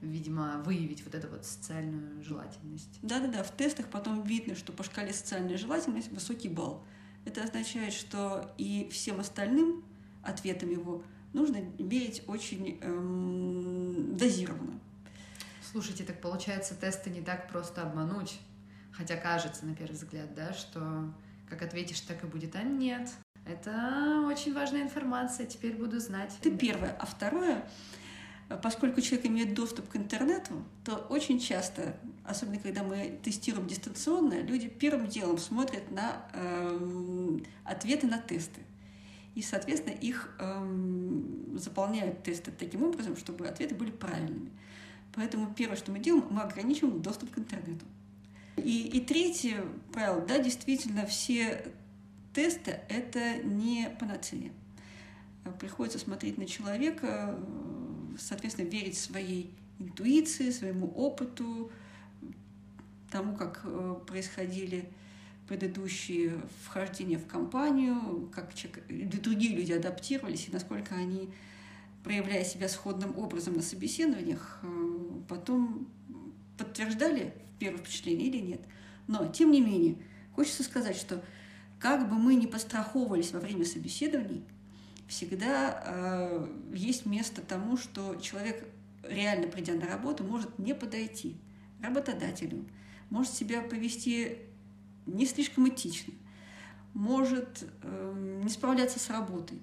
видимо, 0.00 0.62
выявить 0.64 1.02
вот 1.04 1.14
эту 1.14 1.28
вот 1.28 1.44
социальную 1.44 2.22
желательность. 2.22 2.98
Да-да-да, 3.02 3.42
в 3.42 3.50
тестах 3.50 3.86
потом 3.88 4.22
видно, 4.22 4.54
что 4.54 4.70
по 4.72 4.84
шкале 4.84 5.12
социальной 5.12 5.56
желательности 5.56 6.10
высокий 6.10 6.48
балл. 6.48 6.84
Это 7.24 7.42
означает, 7.42 7.92
что 7.94 8.52
и 8.58 8.88
всем 8.92 9.18
остальным 9.18 9.82
ответам 10.22 10.70
его 10.70 11.02
нужно 11.34 11.58
верить 11.78 12.22
очень 12.26 12.78
эм, 12.80 14.16
дозированно. 14.16 14.80
Слушайте, 15.70 16.04
так 16.04 16.20
получается, 16.20 16.74
тесты 16.74 17.10
не 17.10 17.20
так 17.20 17.48
просто 17.48 17.82
обмануть. 17.82 18.38
Хотя 18.92 19.16
кажется, 19.16 19.66
на 19.66 19.74
первый 19.74 19.94
взгляд, 19.94 20.32
да, 20.34 20.52
что 20.52 21.12
как 21.48 21.62
ответишь, 21.62 22.00
так 22.00 22.22
и 22.24 22.26
будет. 22.26 22.54
А 22.56 22.62
нет. 22.62 23.10
Это 23.44 24.24
очень 24.26 24.54
важная 24.54 24.82
информация, 24.82 25.46
теперь 25.46 25.74
буду 25.74 26.00
знать. 26.00 26.32
Это 26.40 26.56
первое. 26.56 26.96
А 26.98 27.04
второе, 27.04 27.68
поскольку 28.62 29.00
человек 29.00 29.26
имеет 29.26 29.54
доступ 29.54 29.88
к 29.88 29.96
интернету, 29.96 30.64
то 30.84 30.96
очень 30.96 31.38
часто, 31.38 31.96
особенно 32.24 32.58
когда 32.58 32.82
мы 32.82 33.18
тестируем 33.22 33.66
дистанционно, 33.66 34.40
люди 34.40 34.68
первым 34.68 35.08
делом 35.08 35.38
смотрят 35.38 35.90
на 35.90 36.26
э, 36.32 37.38
ответы 37.64 38.06
на 38.06 38.18
тесты. 38.18 38.60
И, 39.34 39.42
соответственно, 39.42 39.94
их 39.94 40.34
э, 40.38 41.58
заполняют 41.58 42.22
тесты 42.22 42.52
таким 42.52 42.84
образом, 42.84 43.16
чтобы 43.16 43.48
ответы 43.48 43.74
были 43.74 43.90
правильными. 43.90 44.50
Поэтому 45.14 45.52
первое, 45.54 45.76
что 45.76 45.90
мы 45.92 45.98
делаем, 45.98 46.26
мы 46.30 46.42
ограничиваем 46.42 47.02
доступ 47.02 47.30
к 47.30 47.38
интернету. 47.38 47.84
И, 48.56 48.88
и 48.88 49.00
третье 49.00 49.64
правило, 49.92 50.24
да, 50.24 50.38
действительно, 50.38 51.06
все 51.06 51.72
тесты— 52.32 52.80
это 52.88 53.38
не 53.42 53.90
панацея. 53.98 54.52
Приходится 55.58 55.98
смотреть 55.98 56.38
на 56.38 56.46
человека, 56.46 57.38
соответственно, 58.18 58.66
верить 58.68 58.96
своей 58.96 59.52
интуиции, 59.78 60.50
своему 60.50 60.86
опыту, 60.86 61.70
тому, 63.10 63.36
как 63.36 63.60
э, 63.64 63.96
происходили 64.06 64.88
предыдущие 65.46 66.40
вхождения 66.62 67.18
в 67.18 67.26
компанию, 67.26 68.30
как 68.34 68.54
человек, 68.54 68.84
другие 69.22 69.54
люди 69.54 69.72
адаптировались 69.72 70.48
и 70.48 70.52
насколько 70.52 70.94
они, 70.94 71.30
проявляя 72.02 72.44
себя 72.44 72.68
сходным 72.68 73.18
образом 73.18 73.54
на 73.54 73.62
собеседованиях, 73.62 74.60
э, 74.62 74.66
потом 75.28 75.88
подтверждали 76.56 77.34
первое 77.58 77.78
впечатление 77.78 78.28
или 78.28 78.38
нет. 78.38 78.60
Но, 79.06 79.26
тем 79.26 79.50
не 79.50 79.60
менее, 79.60 79.96
хочется 80.34 80.62
сказать, 80.62 80.96
что 80.96 81.22
как 81.78 82.08
бы 82.08 82.16
мы 82.16 82.34
ни 82.36 82.46
постраховывались 82.46 83.32
во 83.32 83.40
время 83.40 83.66
собеседований, 83.66 84.44
всегда 85.08 85.82
э, 85.84 86.48
есть 86.72 87.04
место 87.04 87.42
тому, 87.42 87.76
что 87.76 88.16
человек, 88.16 88.66
реально 89.02 89.48
придя 89.48 89.74
на 89.74 89.86
работу, 89.86 90.24
может 90.24 90.58
не 90.58 90.74
подойти 90.74 91.36
работодателю, 91.82 92.64
может 93.10 93.34
себя 93.34 93.60
повести 93.60 94.38
не 95.06 95.26
слишком 95.26 95.68
этично, 95.68 96.14
может 96.92 97.64
э, 97.82 98.40
не 98.42 98.48
справляться 98.48 98.98
с 98.98 99.10
работой. 99.10 99.60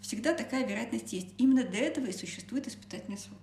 Всегда 0.00 0.34
такая 0.34 0.66
вероятность 0.66 1.12
есть. 1.12 1.28
Именно 1.38 1.64
для 1.64 1.80
этого 1.80 2.06
и 2.06 2.12
существует 2.12 2.68
испытательный 2.68 3.16
срок. 3.16 3.38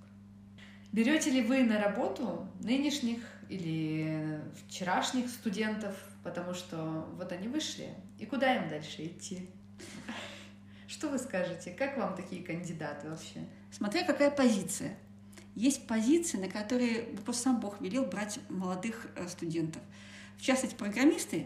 Берете 0.91 1.31
ли 1.31 1.41
вы 1.41 1.63
на 1.63 1.81
работу 1.81 2.47
нынешних 2.59 3.19
или 3.49 4.41
вчерашних 4.67 5.29
студентов, 5.29 5.95
потому 6.23 6.53
что 6.53 7.07
вот 7.17 7.31
они 7.31 7.47
вышли, 7.47 7.89
и 8.19 8.25
куда 8.25 8.55
им 8.55 8.69
дальше 8.69 9.05
идти? 9.05 9.49
Что 10.87 11.07
вы 11.07 11.17
скажете? 11.17 11.71
Как 11.71 11.97
вам 11.97 12.15
такие 12.15 12.43
кандидаты 12.43 13.09
вообще? 13.09 13.39
Смотря 13.71 14.03
какая 14.03 14.29
позиция. 14.29 14.97
Есть 15.55 15.87
позиции, 15.87 16.37
на 16.37 16.49
которые 16.49 17.03
просто 17.23 17.43
сам 17.43 17.59
Бог 17.61 17.81
велел 17.81 18.05
брать 18.05 18.39
молодых 18.49 19.07
э, 19.15 19.27
студентов. 19.27 19.81
В 20.41 20.43
частности, 20.43 20.73
программисты 20.73 21.45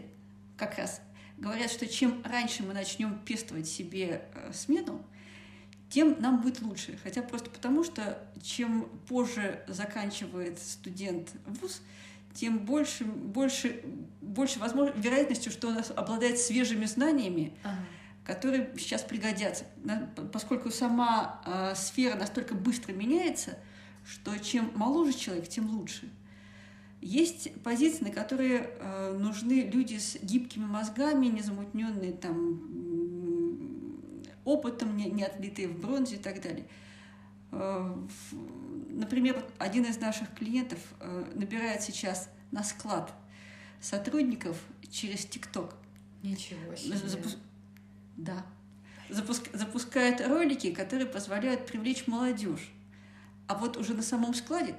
как 0.56 0.78
раз 0.78 1.02
говорят, 1.36 1.70
что 1.70 1.86
чем 1.86 2.22
раньше 2.24 2.62
мы 2.62 2.72
начнем 2.72 3.18
пестовать 3.18 3.68
себе 3.68 4.22
э, 4.32 4.52
смену, 4.54 5.04
тем 5.90 6.16
нам 6.18 6.40
будет 6.40 6.62
лучше. 6.62 6.98
Хотя 7.02 7.20
просто 7.20 7.50
потому, 7.50 7.84
что 7.84 8.26
чем 8.40 8.88
позже 9.06 9.62
заканчивает 9.68 10.58
студент 10.58 11.28
вуз, 11.44 11.82
тем 12.32 12.60
больше, 12.60 13.04
больше, 13.04 13.82
больше 14.22 14.60
возможно, 14.60 14.98
вероятностью, 14.98 15.52
что 15.52 15.68
он 15.68 15.82
обладает 15.94 16.38
свежими 16.38 16.86
знаниями, 16.86 17.52
ага. 17.64 17.76
которые 18.24 18.72
сейчас 18.78 19.02
пригодятся. 19.02 19.66
Поскольку 20.32 20.70
сама 20.70 21.42
э, 21.44 21.74
сфера 21.76 22.16
настолько 22.16 22.54
быстро 22.54 22.94
меняется, 22.94 23.58
что 24.06 24.34
чем 24.38 24.72
моложе 24.74 25.12
человек, 25.12 25.48
тем 25.48 25.68
лучше. 25.68 26.10
Есть 27.06 27.54
позиции, 27.62 28.02
на 28.02 28.10
которые 28.10 28.68
э, 28.80 29.16
нужны 29.16 29.70
люди 29.72 29.96
с 29.96 30.16
гибкими 30.20 30.64
мозгами, 30.64 31.26
незамутненные 31.26 32.12
там 32.12 32.60
опытом, 34.44 34.96
не, 34.96 35.04
не 35.04 35.22
отлитые 35.22 35.68
в 35.68 35.78
бронзе 35.78 36.16
и 36.16 36.18
так 36.18 36.42
далее. 36.42 36.66
Э, 37.52 37.94
например, 38.90 39.40
один 39.58 39.84
из 39.84 40.00
наших 40.00 40.34
клиентов 40.34 40.80
э, 40.98 41.30
набирает 41.36 41.82
сейчас 41.82 42.28
на 42.50 42.64
склад 42.64 43.14
сотрудников 43.80 44.60
через 44.90 45.26
ТикТок. 45.26 45.76
Ничего 46.24 46.74
себе. 46.74 46.96
Запу... 46.96 47.28
Да. 48.16 48.44
Запуск... 49.10 49.48
Запускает 49.52 50.26
ролики, 50.26 50.72
которые 50.72 51.06
позволяют 51.06 51.66
привлечь 51.66 52.08
молодежь. 52.08 52.72
А 53.46 53.54
вот 53.54 53.76
уже 53.76 53.94
на 53.94 54.02
самом 54.02 54.34
складе 54.34 54.74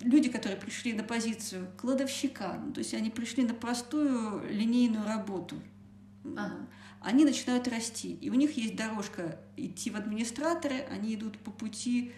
люди, 0.00 0.28
которые 0.30 0.58
пришли 0.58 0.92
на 0.92 1.04
позицию 1.04 1.68
кладовщика, 1.78 2.60
ну, 2.64 2.72
то 2.72 2.78
есть 2.80 2.94
они 2.94 3.10
пришли 3.10 3.44
на 3.44 3.54
простую 3.54 4.48
линейную 4.48 5.04
работу, 5.04 5.56
ага 6.24 6.66
они 7.00 7.24
начинают 7.24 7.66
расти. 7.66 8.14
И 8.14 8.30
у 8.30 8.34
них 8.34 8.56
есть 8.56 8.76
дорожка 8.76 9.40
идти 9.56 9.90
в 9.90 9.96
администраторы, 9.96 10.80
они 10.90 11.14
идут 11.14 11.38
по 11.38 11.50
пути 11.50 12.12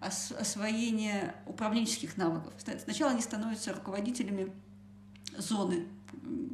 ос 0.00 0.32
освоения 0.32 1.34
управленческих 1.46 2.16
навыков. 2.16 2.54
Сначала 2.56 3.10
они 3.12 3.20
становятся 3.20 3.72
руководителями 3.72 4.52
зоны, 5.36 5.88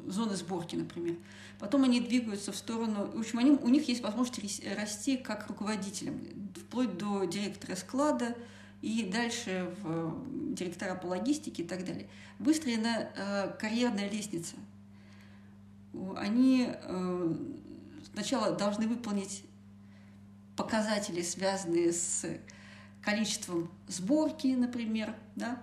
зоны 0.07 0.35
сборки, 0.35 0.77
например. 0.77 1.17
Потом 1.59 1.85
они 1.85 2.01
двигаются 2.01 2.53
в 2.53 2.57
сторону... 2.57 3.11
В 3.15 3.19
общем, 3.19 3.39
они, 3.39 3.51
у 3.51 3.69
них 3.69 3.87
есть 3.87 4.03
возможность 4.03 4.63
расти 4.77 5.19
как 5.19 5.47
руководителям, 5.49 6.21
вплоть 6.57 6.97
до 6.97 7.25
директора 7.25 7.77
склада 7.77 8.35
и 8.85 9.03
дальше 9.11 9.75
в 9.81 10.15
директора 10.53 10.95
по 10.95 11.07
логистике 11.07 11.63
и 11.63 11.67
так 11.67 11.87
далее. 11.87 12.07
Выстроена 12.39 13.09
э, 13.17 13.57
карьерная 13.59 14.11
лестница. 14.11 14.57
Они 16.17 16.69
э, 16.69 17.35
сначала 18.13 18.55
должны 18.55 18.87
выполнить 18.87 19.43
показатели, 20.55 21.23
связанные 21.23 21.95
с 21.95 22.27
количеством 23.01 23.71
сборки, 23.89 24.49
например, 24.49 25.15
да, 25.35 25.63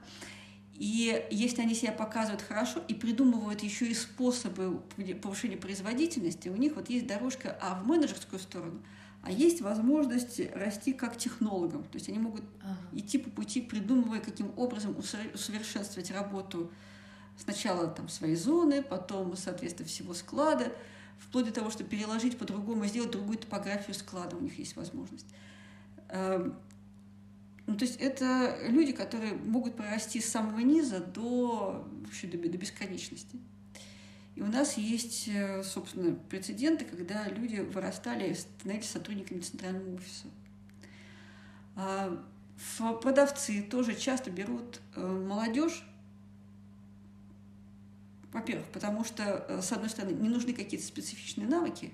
и 0.81 1.27
если 1.29 1.61
они 1.61 1.75
себя 1.75 1.91
показывают 1.91 2.41
хорошо 2.41 2.81
и 2.87 2.95
придумывают 2.95 3.61
еще 3.61 3.85
и 3.85 3.93
способы 3.93 4.81
повышения 5.21 5.55
производительности, 5.55 6.49
у 6.49 6.55
них 6.55 6.75
вот 6.75 6.89
есть 6.89 7.05
дорожка, 7.05 7.55
а 7.61 7.79
в 7.79 7.85
менеджерскую 7.85 8.39
сторону, 8.39 8.81
а 9.21 9.31
есть 9.31 9.61
возможность 9.61 10.41
расти 10.55 10.93
как 10.93 11.19
технологам. 11.19 11.83
То 11.83 11.99
есть 11.99 12.09
они 12.09 12.17
могут 12.17 12.41
ага. 12.63 12.79
идти 12.93 13.19
по 13.19 13.29
пути, 13.29 13.61
придумывая, 13.61 14.21
каким 14.21 14.57
образом 14.57 14.97
усовершенствовать 14.97 16.09
работу 16.09 16.71
сначала 17.37 17.87
там 17.87 18.09
своей 18.09 18.35
зоны, 18.35 18.81
потом, 18.81 19.37
соответственно, 19.37 19.87
всего 19.87 20.15
склада, 20.15 20.73
вплоть 21.19 21.45
до 21.45 21.51
того, 21.51 21.69
что 21.69 21.83
переложить 21.83 22.39
по-другому, 22.39 22.87
сделать 22.87 23.11
другую 23.11 23.37
топографию 23.37 23.93
склада, 23.93 24.35
у 24.35 24.39
них 24.39 24.57
есть 24.57 24.75
возможность. 24.75 25.27
Ну, 27.67 27.77
то 27.77 27.85
есть 27.85 27.97
это 27.99 28.57
люди, 28.67 28.91
которые 28.91 29.33
могут 29.33 29.75
прорасти 29.75 30.19
с 30.19 30.29
самого 30.29 30.59
низа 30.59 30.99
до, 30.99 31.87
вообще, 32.03 32.27
до, 32.27 32.37
до 32.37 32.57
бесконечности. 32.57 33.37
И 34.35 34.41
у 34.41 34.47
нас 34.47 34.77
есть, 34.77 35.27
э, 35.27 35.61
собственно, 35.63 36.15
прецеденты, 36.15 36.85
когда 36.85 37.27
люди 37.27 37.57
вырастали 37.57 38.31
и 38.31 38.33
становились 38.33 38.89
сотрудниками 38.89 39.41
центрального 39.41 39.95
офиса. 39.95 40.27
А 41.75 42.23
продавцы 43.01 43.61
тоже 43.61 43.95
часто 43.95 44.31
берут 44.31 44.79
э, 44.95 45.05
молодежь, 45.05 45.85
во-первых, 48.31 48.67
потому 48.67 49.03
что, 49.03 49.45
э, 49.47 49.61
с 49.61 49.71
одной 49.71 49.89
стороны, 49.89 50.13
не 50.13 50.29
нужны 50.29 50.53
какие-то 50.53 50.85
специфичные 50.85 51.47
навыки, 51.47 51.91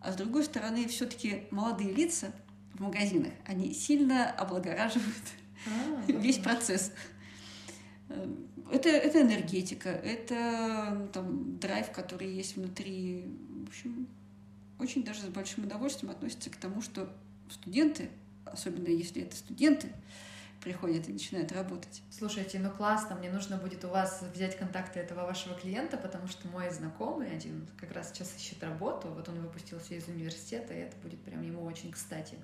а 0.00 0.12
с 0.12 0.16
другой 0.16 0.44
стороны, 0.44 0.86
все-таки 0.86 1.46
молодые 1.50 1.92
лица, 1.92 2.32
в 2.76 2.80
магазинах, 2.80 3.32
они 3.44 3.72
сильно 3.72 4.30
облагораживают 4.30 5.24
а, 5.66 6.10
весь 6.10 6.38
процесс. 6.38 6.92
Это, 8.70 8.88
это 8.88 9.22
энергетика, 9.22 9.88
это 9.88 11.08
там, 11.12 11.58
драйв, 11.58 11.90
который 11.92 12.32
есть 12.32 12.56
внутри. 12.56 13.24
В 13.64 13.68
общем, 13.68 14.08
очень 14.78 15.04
даже 15.04 15.22
с 15.22 15.28
большим 15.28 15.64
удовольствием 15.64 16.10
относятся 16.10 16.50
к 16.50 16.56
тому, 16.56 16.82
что 16.82 17.12
студенты, 17.50 18.10
особенно 18.44 18.88
если 18.88 19.22
это 19.22 19.36
студенты, 19.36 19.88
приходят 20.66 21.08
и 21.08 21.12
начинают 21.12 21.52
работать. 21.52 22.02
Слушайте, 22.10 22.58
ну 22.58 22.72
классно, 22.72 23.14
мне 23.14 23.30
нужно 23.30 23.56
будет 23.56 23.84
у 23.84 23.88
вас 23.88 24.24
взять 24.34 24.58
контакты 24.58 24.98
этого 24.98 25.24
вашего 25.24 25.54
клиента, 25.54 25.96
потому 25.96 26.26
что 26.26 26.48
мой 26.48 26.68
знакомый 26.70 27.30
один 27.30 27.68
как 27.76 27.92
раз 27.92 28.10
сейчас 28.10 28.34
ищет 28.36 28.64
работу, 28.64 29.06
вот 29.06 29.28
он 29.28 29.40
выпустился 29.40 29.94
из 29.94 30.08
университета, 30.08 30.74
и 30.74 30.78
это 30.78 30.96
будет 31.04 31.20
прям 31.20 31.42
ему 31.42 31.62
очень 31.62 31.92
кстати. 31.92 32.36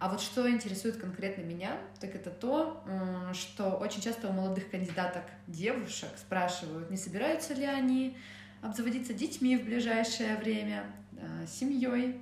А 0.00 0.08
вот 0.08 0.20
что 0.20 0.50
интересует 0.50 0.96
конкретно 0.96 1.42
меня, 1.42 1.78
так 2.00 2.16
это 2.16 2.30
то, 2.30 2.84
что 3.32 3.76
очень 3.76 4.02
часто 4.02 4.26
у 4.26 4.32
молодых 4.32 4.68
кандидаток 4.68 5.22
девушек 5.46 6.10
спрашивают, 6.18 6.90
не 6.90 6.96
собираются 6.96 7.54
ли 7.54 7.64
они 7.64 8.16
обзаводиться 8.60 9.14
детьми 9.14 9.56
в 9.56 9.64
ближайшее 9.64 10.34
время, 10.36 10.84
э, 11.16 11.46
семьей. 11.46 12.20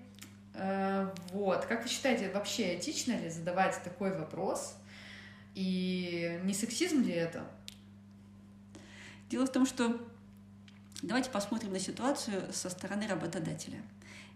Э, 0.53 1.09
вот. 1.33 1.65
Как 1.65 1.83
вы 1.83 1.89
считаете, 1.89 2.31
вообще 2.31 2.77
этично 2.77 3.13
ли 3.13 3.31
задавать 3.31 3.83
такой 3.83 4.15
вопрос? 4.15 4.77
И 5.55 6.41
не 6.45 6.55
сексизм 6.55 7.03
ли 7.03 7.13
это? 7.13 7.47
Дело 9.31 9.47
в 9.47 9.53
том, 9.53 9.67
что 9.67 10.01
давайте 11.03 11.31
посмотрим 11.31 11.73
на 11.73 11.79
ситуацию 11.79 12.53
со 12.53 12.71
стороны 12.71 13.07
работодателя. 13.07 13.83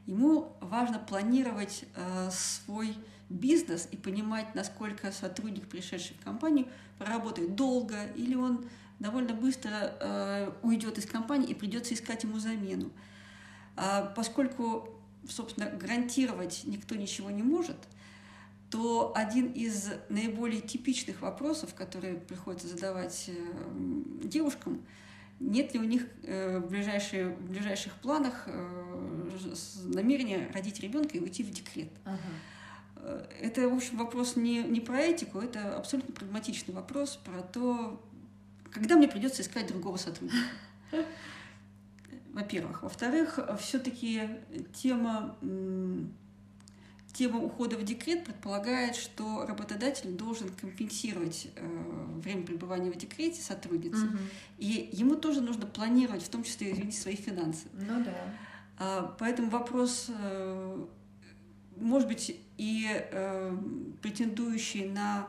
Ему 0.06 0.56
важно 0.60 0.98
планировать 0.98 1.84
э, 1.94 2.30
свой 2.30 2.96
бизнес 3.28 3.88
и 3.90 3.96
понимать, 3.96 4.54
насколько 4.54 5.12
сотрудник, 5.12 5.68
пришедший 5.68 6.16
в 6.16 6.24
компанию, 6.24 6.66
проработает 6.98 7.54
долго 7.54 8.06
или 8.16 8.34
он 8.34 8.66
довольно 8.98 9.34
быстро 9.34 9.70
э, 10.00 10.50
уйдет 10.62 10.98
из 10.98 11.06
компании 11.06 11.50
и 11.50 11.54
придется 11.54 11.94
искать 11.94 12.24
ему 12.24 12.38
замену. 12.38 12.90
А 13.76 14.12
поскольку, 14.16 14.88
собственно, 15.28 15.70
гарантировать 15.70 16.62
никто 16.64 16.94
ничего 16.96 17.30
не 17.30 17.42
может, 17.42 17.76
то 18.70 19.12
один 19.14 19.52
из 19.52 19.90
наиболее 20.08 20.60
типичных 20.60 21.22
вопросов, 21.22 21.74
которые 21.74 22.14
приходится 22.14 22.68
задавать 22.68 23.28
э, 23.28 23.32
девушкам, 24.24 24.82
нет 25.40 25.72
ли 25.72 25.80
у 25.80 25.84
них 25.84 26.06
э, 26.24 26.58
в, 26.58 26.68
ближайшие, 26.68 27.30
в 27.30 27.50
ближайших 27.50 27.94
планах 27.94 28.44
э, 28.46 29.34
намерения 29.84 30.50
родить 30.52 30.80
ребенка 30.80 31.16
и 31.16 31.20
уйти 31.20 31.42
в 31.42 31.50
декрет. 31.50 31.90
Ага. 32.04 32.18
Это, 33.40 33.68
в 33.68 33.74
общем, 33.74 33.96
вопрос 33.96 34.36
не, 34.36 34.62
не 34.64 34.80
про 34.80 34.98
этику, 34.98 35.38
это 35.38 35.76
абсолютно 35.76 36.12
прагматичный 36.12 36.74
вопрос 36.74 37.16
про 37.16 37.42
то, 37.42 38.04
когда 38.72 38.96
мне 38.96 39.08
придется 39.08 39.42
искать 39.42 39.68
другого 39.68 39.96
сотрудника. 39.96 40.44
Во-первых. 42.32 42.82
Во-вторых, 42.82 43.38
все-таки 43.60 44.22
тема, 44.74 45.36
тема 47.12 47.40
ухода 47.40 47.76
в 47.76 47.84
декрет 47.84 48.24
предполагает, 48.24 48.94
что 48.94 49.46
работодатель 49.46 50.10
должен 50.10 50.50
компенсировать 50.50 51.48
э, 51.56 52.04
время 52.22 52.44
пребывания 52.44 52.90
в 52.90 52.96
декрете 52.96 53.40
сотрудницы. 53.40 54.06
Угу. 54.06 54.18
И 54.58 54.90
ему 54.92 55.16
тоже 55.16 55.40
нужно 55.40 55.66
планировать, 55.66 56.22
в 56.22 56.28
том 56.28 56.44
числе, 56.44 56.72
извините, 56.72 56.98
свои 56.98 57.16
финансы. 57.16 57.66
Ну 57.72 58.04
да. 58.04 58.14
А, 58.78 59.16
поэтому 59.18 59.50
вопрос, 59.50 60.06
э, 60.08 60.86
может 61.76 62.08
быть, 62.08 62.38
и 62.58 62.86
э, 62.88 63.56
претендующий 64.02 64.86
на 64.86 65.28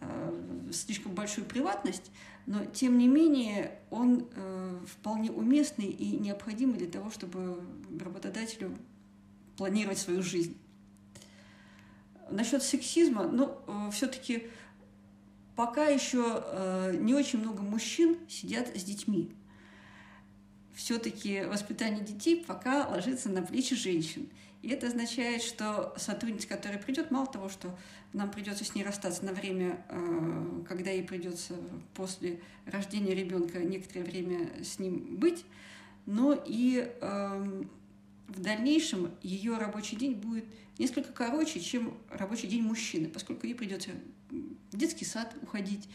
э, 0.00 0.70
слишком 0.72 1.12
большую 1.14 1.46
приватность, 1.46 2.10
но 2.46 2.64
тем 2.66 2.98
не 2.98 3.08
менее 3.08 3.78
он 3.90 4.26
э, 4.34 4.80
вполне 4.86 5.30
уместный 5.30 5.86
и 5.86 6.18
необходимый 6.18 6.76
для 6.76 6.88
того, 6.88 7.10
чтобы 7.10 7.62
работодателю 7.98 8.76
планировать 9.56 9.98
свою 9.98 10.22
жизнь. 10.22 10.56
Насчет 12.30 12.62
сексизма, 12.62 13.24
ну, 13.24 13.58
э, 13.66 13.90
все-таки 13.92 14.48
пока 15.56 15.86
еще 15.86 16.42
э, 16.44 16.96
не 16.98 17.14
очень 17.14 17.40
много 17.40 17.62
мужчин 17.62 18.18
сидят 18.28 18.68
с 18.68 18.82
детьми. 18.82 19.32
Все-таки 20.74 21.44
воспитание 21.44 22.04
детей 22.04 22.44
пока 22.44 22.88
ложится 22.88 23.28
на 23.28 23.42
плечи 23.42 23.76
женщин. 23.76 24.28
И 24.62 24.68
это 24.68 24.86
означает, 24.86 25.42
что 25.42 25.94
сотрудница, 25.98 26.48
которая 26.48 26.80
придет, 26.80 27.10
мало 27.10 27.26
того, 27.26 27.48
что 27.48 27.78
нам 28.14 28.30
придется 28.30 28.64
с 28.64 28.74
ней 28.74 28.82
расстаться 28.82 29.24
на 29.24 29.32
время, 29.32 29.84
э, 29.88 30.62
когда 30.66 30.90
ей 30.90 31.04
придется 31.04 31.54
после 31.94 32.40
рождения 32.64 33.14
ребенка 33.14 33.58
некоторое 33.58 34.04
время 34.04 34.64
с 34.64 34.78
ним 34.78 35.16
быть, 35.16 35.44
но 36.06 36.32
и 36.46 36.90
эм, 37.00 37.70
в 38.28 38.40
дальнейшем 38.40 39.10
ее 39.22 39.58
рабочий 39.58 39.96
день 39.96 40.14
будет 40.14 40.44
несколько 40.78 41.12
короче, 41.12 41.60
чем 41.60 41.96
рабочий 42.10 42.46
день 42.46 42.62
мужчины, 42.62 43.08
поскольку 43.08 43.46
ей 43.46 43.54
придется 43.54 43.90
в 44.30 44.76
детский 44.76 45.04
сад 45.04 45.34
уходить, 45.42 45.88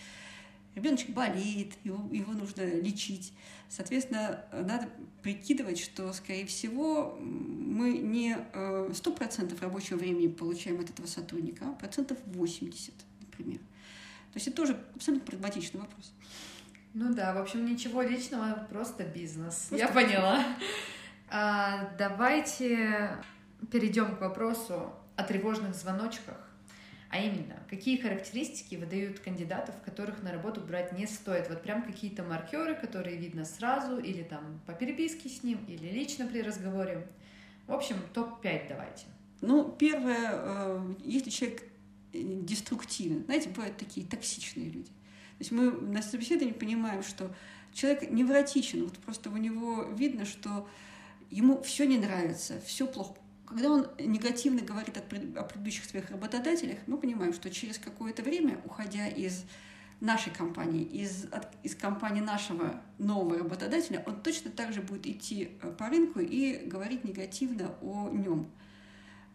ребеночек 0.75 1.09
болеет, 1.09 1.73
его, 1.83 2.07
его 2.13 2.33
нужно 2.33 2.63
лечить. 2.63 3.33
Соответственно, 3.67 4.45
надо 4.51 4.89
прикидывать, 5.21 5.79
что, 5.79 6.11
скорее 6.13 6.45
всего, 6.45 7.17
мы 7.19 7.97
не 7.97 8.37
э, 8.53 8.91
сто 8.95 9.11
процентов 9.11 9.61
рабочего 9.61 9.97
времени 9.97 10.27
получаем 10.27 10.79
от 10.79 10.89
этого 10.89 11.07
сотрудника, 11.07 11.69
а 11.69 11.73
процентов 11.73 12.17
80, 12.25 12.93
например. 13.21 13.59
То 14.31 14.35
есть 14.35 14.47
это 14.47 14.57
тоже 14.57 14.79
абсолютно 14.95 15.25
прагматичный 15.25 15.81
вопрос. 15.81 16.13
Ну 16.93 17.13
да, 17.13 17.33
в 17.33 17.37
общем, 17.37 17.65
ничего 17.65 18.01
личного, 18.01 18.67
просто 18.69 19.03
бизнес. 19.03 19.67
Просто 19.69 19.75
Я 19.75 19.87
поняла. 19.87 20.43
А, 21.31 21.91
давайте 21.97 23.17
перейдем 23.71 24.15
к 24.15 24.21
вопросу 24.21 24.91
о 25.15 25.23
тревожных 25.23 25.75
звоночках. 25.75 26.37
А 27.11 27.19
именно, 27.19 27.55
какие 27.69 27.97
характеристики 27.97 28.75
выдают 28.75 29.19
кандидатов, 29.19 29.75
которых 29.83 30.23
на 30.23 30.31
работу 30.31 30.61
брать 30.61 30.91
не 30.93 31.05
стоит? 31.05 31.49
Вот 31.49 31.61
прям 31.61 31.83
какие-то 31.83 32.23
маркеры, 32.23 32.75
которые 32.75 33.17
видно 33.17 33.45
сразу, 33.45 33.99
или 33.99 34.23
там 34.23 34.59
по 34.65 34.73
переписке 34.73 35.29
с 35.29 35.43
ним, 35.43 35.59
или 35.67 35.87
лично 35.87 36.27
при 36.27 36.41
разговоре. 36.41 37.07
В 37.67 37.73
общем, 37.73 37.95
топ-5 38.13 38.67
давайте. 38.69 39.05
Ну, 39.41 39.71
первое, 39.71 40.31
э, 40.33 40.93
если 41.03 41.29
человек 41.29 41.63
деструктивен, 42.13 43.25
знаете, 43.25 43.49
бывают 43.49 43.77
такие 43.77 44.05
токсичные 44.05 44.69
люди. 44.69 44.89
То 44.89 45.41
есть 45.41 45.51
мы 45.51 45.71
на 45.71 46.01
собеседовании 46.01 46.53
понимаем, 46.53 47.03
что 47.03 47.33
человек 47.73 48.09
невротичен, 48.09 48.83
вот 48.83 48.97
просто 48.97 49.29
у 49.29 49.37
него 49.37 49.83
видно, 49.83 50.25
что 50.25 50.67
ему 51.29 51.61
все 51.61 51.85
не 51.85 51.97
нравится, 51.97 52.59
все 52.65 52.87
плохо 52.87 53.15
когда 53.49 53.71
он 53.71 53.87
негативно 53.97 54.61
говорит 54.61 54.95
о 54.97 55.01
предыдущих 55.01 55.85
своих 55.85 56.11
работодателях, 56.11 56.77
мы 56.85 56.97
понимаем, 56.97 57.33
что 57.33 57.49
через 57.49 57.79
какое-то 57.79 58.21
время, 58.21 58.61
уходя 58.63 59.07
из 59.07 59.43
нашей 59.99 60.31
компании, 60.31 60.83
из, 60.83 61.25
от, 61.31 61.47
из 61.63 61.75
компании 61.75 62.21
нашего 62.21 62.81
нового 62.99 63.39
работодателя, 63.39 64.03
он 64.05 64.21
точно 64.21 64.51
так 64.51 64.71
же 64.71 64.81
будет 64.81 65.07
идти 65.07 65.57
э, 65.61 65.71
по 65.71 65.89
рынку 65.89 66.19
и 66.19 66.65
говорить 66.65 67.03
негативно 67.03 67.75
о 67.81 68.09
нем. 68.09 68.49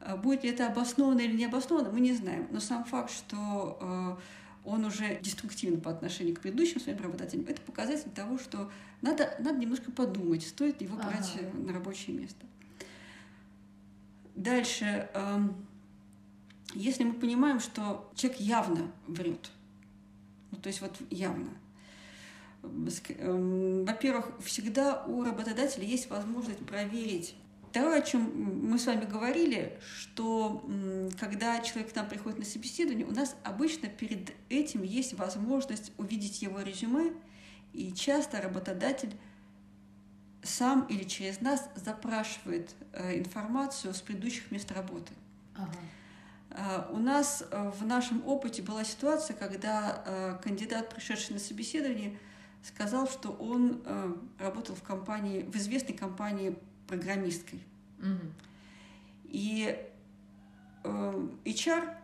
Э, 0.01 0.17
будет 0.17 0.45
ли 0.45 0.51
это 0.51 0.69
обосновано 0.69 1.21
или 1.21 1.37
не 1.37 1.45
обосновано, 1.45 1.91
мы 1.91 2.01
не 2.01 2.15
знаем. 2.15 2.49
Но 2.51 2.61
сам 2.61 2.85
факт, 2.85 3.11
что 3.11 3.79
э, 3.81 4.23
он 4.64 4.85
уже 4.85 5.18
деструктивен 5.20 5.81
по 5.81 5.90
отношению 5.90 6.35
к 6.35 6.40
предыдущим 6.40 6.81
своим 6.81 6.98
работодателям, 6.98 7.46
это 7.46 7.61
показатель 7.61 8.11
того, 8.11 8.38
что 8.38 8.70
надо, 9.03 9.35
надо 9.38 9.59
немножко 9.59 9.90
подумать, 9.90 10.46
стоит 10.46 10.81
его 10.81 10.96
брать 10.96 11.37
ага. 11.38 11.59
на 11.59 11.72
рабочее 11.72 12.16
место. 12.16 12.46
Дальше, 14.35 15.09
эм, 15.14 15.55
если 16.74 17.05
мы 17.05 17.12
понимаем, 17.14 17.61
что 17.61 18.11
человек 18.14 18.40
явно 18.40 18.90
врет, 19.07 19.50
ну, 20.50 20.59
то 20.59 20.68
есть 20.68 20.81
вот 20.81 20.96
явно, 21.11 21.50
эм, 22.62 23.85
во-первых, 23.85 24.31
всегда 24.42 25.05
у 25.05 25.22
работодателя 25.22 25.85
есть 25.85 26.09
возможность 26.09 26.64
проверить 26.66 27.37
то, 27.75 27.93
о 27.93 28.01
чем 28.03 28.71
мы 28.71 28.79
с 28.79 28.87
вами 28.87 29.05
говорили, 29.05 29.77
что 29.99 30.65
когда 31.19 31.59
человек 31.61 31.93
к 31.93 31.97
нам 31.97 32.09
приходит 32.09 32.39
на 32.39 32.45
собеседование, 32.45 33.05
у 33.05 33.11
нас 33.11 33.35
обычно 33.43 33.89
перед 33.89 34.33
этим 34.49 34.85
есть 34.85 35.15
возможность 35.15 35.91
увидеть 35.99 36.41
его 36.41 36.61
резюме, 36.61 37.13
и 37.73 37.93
часто 37.93 38.41
работодатель 38.41 39.13
сам 40.45 40.87
или 40.87 41.03
через 41.03 41.41
нас 41.41 41.69
запрашивает 41.75 42.73
э, 42.93 43.19
информацию 43.19 43.93
с 43.93 44.01
предыдущих 44.03 44.53
мест 44.53 44.71
работы. 44.71 45.13
Ага. 45.57 45.73
Э, 46.51 46.93
у 46.93 46.99
нас 46.99 47.43
э, 47.51 47.71
в 47.71 47.85
нашем 47.85 48.25
опыте 48.25 48.63
была 48.63 48.85
ситуация, 48.85 49.35
когда 49.35 50.39
кандидат, 50.45 50.95
пришедший 50.95 51.33
на 51.33 51.41
собеседование, 51.41 52.17
сказал, 52.63 53.09
что 53.09 53.31
он 53.31 53.83
работал 54.39 54.77
в 54.77 54.83
компании, 54.83 55.43
в 55.43 55.57
известной 55.57 55.95
компании 55.95 56.57
программисткой. 56.87 57.61
Угу. 58.01 58.33
И 59.29 59.79
э, 60.85 61.29
HR 61.44 61.97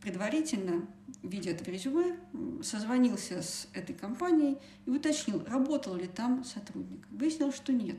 предварительно, 0.00 0.86
видя 1.22 1.50
это 1.50 1.70
резюме, 1.70 2.16
созвонился 2.62 3.42
с 3.42 3.68
этой 3.74 3.94
компанией 3.94 4.58
и 4.86 4.90
уточнил, 4.90 5.44
работал 5.46 5.94
ли 5.94 6.06
там 6.06 6.44
сотрудник. 6.44 7.06
Выяснилось, 7.10 7.56
что 7.56 7.72
нет. 7.72 7.98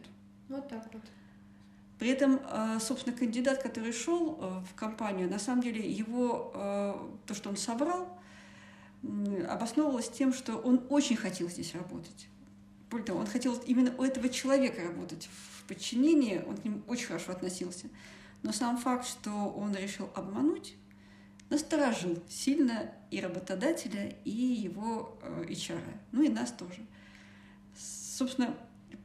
Вот 0.49 0.67
так 0.67 0.87
вот. 0.93 1.03
При 1.99 2.09
этом, 2.09 2.41
э, 2.43 2.79
собственно, 2.79 3.15
кандидат, 3.15 3.61
который 3.61 3.93
шел 3.93 4.37
э, 4.41 4.63
в 4.67 4.73
компанию, 4.75 5.29
на 5.29 5.37
самом 5.37 5.61
деле 5.61 5.87
его, 5.87 6.51
э, 6.55 6.93
то, 7.27 7.35
что 7.35 7.49
он 7.49 7.57
собрал, 7.57 8.17
обосновывалось 9.47 10.09
тем, 10.09 10.33
что 10.33 10.57
он 10.57 10.83
очень 10.89 11.15
хотел 11.15 11.49
здесь 11.49 11.73
работать. 11.75 12.27
Более 12.89 13.05
того, 13.05 13.19
он 13.19 13.27
хотел 13.27 13.55
именно 13.65 13.93
у 13.97 14.03
этого 14.03 14.29
человека 14.29 14.83
работать 14.83 15.29
подчинении, 15.71 16.43
он 16.45 16.57
к 16.57 16.65
нему 16.65 16.81
очень 16.87 17.07
хорошо 17.07 17.31
относился. 17.31 17.87
Но 18.43 18.51
сам 18.51 18.77
факт, 18.77 19.07
что 19.07 19.31
он 19.31 19.73
решил 19.73 20.09
обмануть, 20.15 20.75
насторожил 21.49 22.21
сильно 22.27 22.91
и 23.09 23.21
работодателя, 23.21 24.15
и 24.25 24.31
его 24.31 25.17
HR, 25.23 25.81
ну 26.11 26.23
и 26.23 26.29
нас 26.29 26.51
тоже. 26.51 26.81
Собственно, 27.77 28.53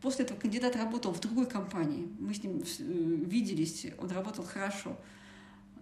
после 0.00 0.24
этого 0.24 0.38
кандидат 0.38 0.74
работал 0.74 1.12
в 1.12 1.20
другой 1.20 1.46
компании. 1.46 2.08
Мы 2.18 2.34
с 2.34 2.42
ним 2.42 2.58
э, 2.58 2.82
виделись, 3.26 3.86
он 3.98 4.10
работал 4.10 4.44
хорошо. 4.44 4.96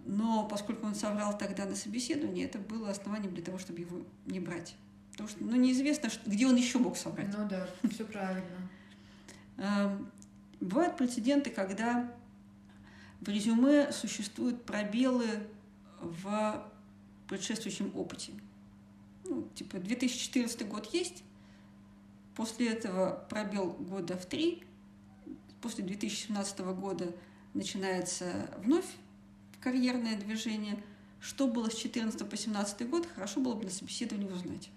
Но 0.05 0.47
поскольку 0.47 0.85
он 0.85 0.93
соврал 0.93 1.35
тогда 1.35 1.65
на 1.65 1.75
собеседовании, 1.75 2.45
это 2.45 2.59
было 2.59 2.91
основанием 2.91 3.33
для 3.33 3.43
того, 3.43 3.57
чтобы 3.57 3.79
его 3.79 4.05
не 4.27 4.39
брать. 4.39 4.75
Потому 5.13 5.29
что 5.29 5.43
ну, 5.43 5.55
неизвестно, 5.55 6.09
где 6.27 6.45
он 6.45 6.55
еще 6.55 6.77
мог 6.77 6.95
соврать. 6.95 7.35
Ну 7.35 7.47
да, 7.47 7.67
все 7.89 8.05
правильно. 8.05 8.69
Бывают 10.59 10.97
прецеденты, 10.97 11.49
когда 11.49 12.11
в 13.21 13.29
резюме 13.29 13.91
существуют 13.91 14.63
пробелы 14.65 15.27
в 15.99 16.65
предшествующем 17.27 17.91
опыте. 17.95 18.33
Ну, 19.23 19.47
типа 19.55 19.79
2014 19.79 20.67
год 20.67 20.93
есть, 20.93 21.23
после 22.35 22.69
этого 22.69 23.25
пробел 23.29 23.71
года 23.71 24.17
в 24.17 24.25
три, 24.25 24.63
после 25.61 25.83
2017 25.83 26.59
года 26.59 27.15
начинается 27.53 28.49
вновь 28.63 28.85
карьерное 29.61 30.15
движение. 30.17 30.81
Что 31.19 31.47
было 31.47 31.69
с 31.69 31.75
14 31.75 32.29
по 32.29 32.37
17 32.37 32.87
год, 32.87 33.07
хорошо 33.15 33.39
было 33.39 33.55
бы 33.55 33.63
на 33.63 33.71
собеседовании 33.71 34.29
узнать. 34.29 34.69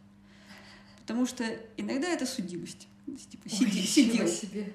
Потому 1.01 1.27
что 1.27 1.45
иногда 1.77 2.09
это 2.09 2.25
судимость. 2.25 2.89
Типа, 3.31 3.49
сиди, 3.51 3.81
Ой, 3.81 3.87
сидел. 3.87 4.29
себе. 4.29 4.73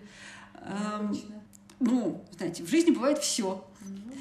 Эм, 0.65 1.15
ну, 1.79 2.23
знаете, 2.37 2.63
в 2.63 2.69
жизни 2.69 2.91
бывает 2.91 3.19
все. 3.19 3.65
Ну, 3.81 4.13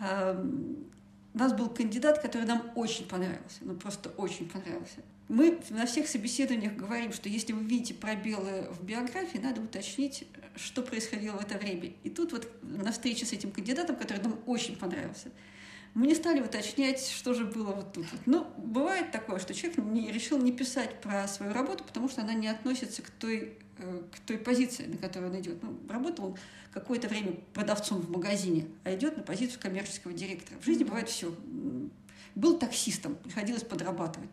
да. 0.00 0.30
эм, 0.30 0.86
у 1.34 1.38
нас 1.38 1.52
был 1.52 1.68
кандидат, 1.68 2.20
который 2.20 2.46
нам 2.46 2.62
очень 2.76 3.06
понравился, 3.06 3.58
ну 3.62 3.74
просто 3.74 4.08
очень 4.10 4.48
понравился. 4.48 5.00
Мы 5.28 5.58
на 5.70 5.86
всех 5.86 6.06
собеседованиях 6.06 6.74
говорим, 6.74 7.12
что 7.12 7.28
если 7.28 7.52
вы 7.52 7.64
видите 7.64 7.94
пробелы 7.94 8.68
в 8.70 8.84
биографии, 8.84 9.38
надо 9.38 9.60
уточнить, 9.62 10.26
что 10.54 10.82
происходило 10.82 11.36
в 11.36 11.40
это 11.40 11.58
время. 11.58 11.92
И 12.02 12.10
тут 12.10 12.32
вот 12.32 12.48
на 12.62 12.92
встрече 12.92 13.24
с 13.24 13.32
этим 13.32 13.50
кандидатом, 13.50 13.96
который 13.96 14.22
нам 14.22 14.38
очень 14.46 14.76
понравился, 14.76 15.30
мы 15.94 16.08
не 16.08 16.14
стали 16.16 16.40
уточнять, 16.40 17.06
что 17.06 17.34
же 17.34 17.44
было 17.44 17.72
вот 17.72 17.92
тут. 17.92 18.06
Ну, 18.26 18.46
бывает 18.56 19.12
такое, 19.12 19.38
что 19.38 19.54
человек 19.54 19.78
не, 19.78 20.10
решил 20.10 20.38
не 20.38 20.50
писать 20.50 21.00
про 21.00 21.28
свою 21.28 21.52
работу, 21.52 21.84
потому 21.84 22.08
что 22.08 22.22
она 22.22 22.34
не 22.34 22.48
относится 22.48 23.00
к 23.00 23.10
той, 23.10 23.56
э, 23.78 24.02
к 24.12 24.18
той 24.26 24.38
позиции, 24.38 24.86
на 24.86 24.96
которую 24.96 25.32
он 25.32 25.40
идет. 25.40 25.62
Ну, 25.62 25.78
работал 25.88 26.26
он 26.26 26.36
какое-то 26.72 27.06
время 27.08 27.34
продавцом 27.52 28.00
в 28.00 28.10
магазине, 28.10 28.66
а 28.82 28.92
идет 28.92 29.16
на 29.16 29.22
позицию 29.22 29.60
коммерческого 29.60 30.12
директора. 30.12 30.58
В 30.60 30.64
жизни 30.64 30.82
бывает 30.82 31.08
все. 31.08 31.32
Был 32.34 32.58
таксистом, 32.58 33.14
приходилось 33.14 33.62
подрабатывать. 33.62 34.30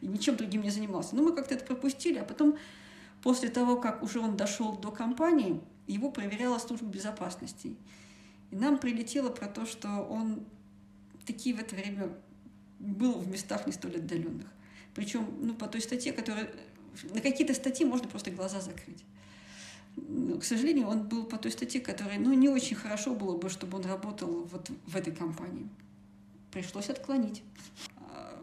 И 0.00 0.06
ничем 0.06 0.36
другим 0.36 0.62
не 0.62 0.70
занимался. 0.70 1.14
Но 1.14 1.22
мы 1.22 1.34
как-то 1.34 1.54
это 1.54 1.66
пропустили, 1.66 2.16
а 2.16 2.24
потом, 2.24 2.56
после 3.22 3.50
того, 3.50 3.76
как 3.76 4.02
уже 4.02 4.18
он 4.18 4.38
дошел 4.38 4.74
до 4.78 4.90
компании, 4.90 5.60
его 5.86 6.10
проверяла 6.10 6.58
служба 6.58 6.86
безопасности. 6.86 7.76
И 8.54 8.56
нам 8.56 8.78
прилетело 8.78 9.30
про 9.30 9.48
то, 9.48 9.66
что 9.66 9.88
он 10.08 10.44
такие 11.26 11.56
в 11.56 11.58
это 11.58 11.74
время 11.74 12.08
был 12.78 13.14
в 13.14 13.28
местах 13.28 13.66
не 13.66 13.72
столь 13.72 13.96
отдаленных. 13.96 14.46
Причем 14.94 15.26
ну, 15.40 15.54
по 15.54 15.66
той 15.66 15.80
статье, 15.80 16.12
которая... 16.12 16.48
На 17.12 17.20
какие-то 17.20 17.52
статьи 17.52 17.84
можно 17.84 18.06
просто 18.06 18.30
глаза 18.30 18.60
закрыть. 18.60 19.04
Но, 19.96 20.38
к 20.38 20.44
сожалению, 20.44 20.86
он 20.86 21.08
был 21.08 21.24
по 21.24 21.36
той 21.36 21.50
статье, 21.50 21.80
которая 21.80 22.20
ну, 22.20 22.32
не 22.32 22.48
очень 22.48 22.76
хорошо 22.76 23.16
было 23.16 23.36
бы, 23.36 23.50
чтобы 23.50 23.78
он 23.78 23.86
работал 23.86 24.44
вот 24.44 24.70
в 24.86 24.94
этой 24.94 25.12
компании. 25.12 25.68
Пришлось 26.52 26.90
отклонить. 26.90 27.42
А, 27.96 28.40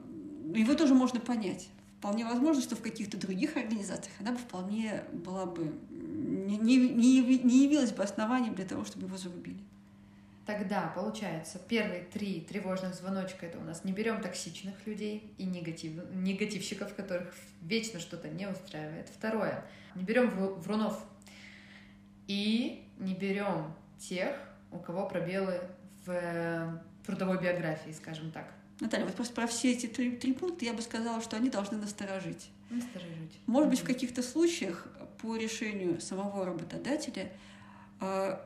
его 0.53 0.73
тоже 0.73 0.93
можно 0.93 1.21
понять. 1.21 1.69
Вполне 1.99 2.25
возможно, 2.25 2.61
что 2.61 2.75
в 2.75 2.81
каких-то 2.81 3.15
других 3.15 3.55
организациях 3.55 4.15
она 4.19 4.33
бы 4.33 4.39
вполне 4.39 5.05
была 5.13 5.45
бы 5.45 5.73
не, 5.89 6.57
не, 6.57 7.39
не 7.39 7.63
явилась 7.63 7.93
бы 7.93 8.03
основанием 8.03 8.55
для 8.55 8.65
того, 8.65 8.83
чтобы 8.83 9.07
его 9.07 9.15
зарубили. 9.15 9.63
Тогда, 10.51 10.91
получается, 10.93 11.59
первые 11.59 12.03
три 12.03 12.41
тревожных 12.41 12.93
звоночка 12.93 13.45
это 13.45 13.57
у 13.57 13.63
нас 13.63 13.85
не 13.85 13.93
берем 13.93 14.21
токсичных 14.21 14.85
людей 14.85 15.33
и 15.37 15.45
негатив, 15.45 15.93
негативщиков, 16.13 16.93
которых 16.93 17.33
вечно 17.61 18.01
что-то 18.01 18.27
не 18.27 18.49
устраивает. 18.49 19.07
Второе, 19.07 19.63
не 19.95 20.03
берем 20.03 20.29
врунов 20.29 21.01
и 22.27 22.85
не 22.97 23.13
берем 23.13 23.73
тех, 23.97 24.35
у 24.71 24.79
кого 24.79 25.07
пробелы 25.07 25.61
в 26.05 26.83
трудовой 27.05 27.41
биографии, 27.41 27.91
скажем 27.91 28.31
так. 28.31 28.51
Наталья, 28.81 29.05
вот 29.05 29.15
просто 29.15 29.33
про 29.33 29.47
все 29.47 29.71
эти 29.71 29.85
три, 29.85 30.17
три 30.17 30.33
пункта 30.33 30.65
я 30.65 30.73
бы 30.73 30.81
сказала, 30.81 31.21
что 31.21 31.37
они 31.37 31.49
должны 31.49 31.77
насторожить. 31.77 32.49
Насторожить. 32.69 33.39
Может 33.45 33.69
быть, 33.69 33.79
в 33.79 33.85
каких-то 33.85 34.21
случаях 34.21 34.85
по 35.21 35.37
решению 35.37 36.01
самого 36.01 36.45
работодателя 36.45 37.31
Э, 38.01 38.37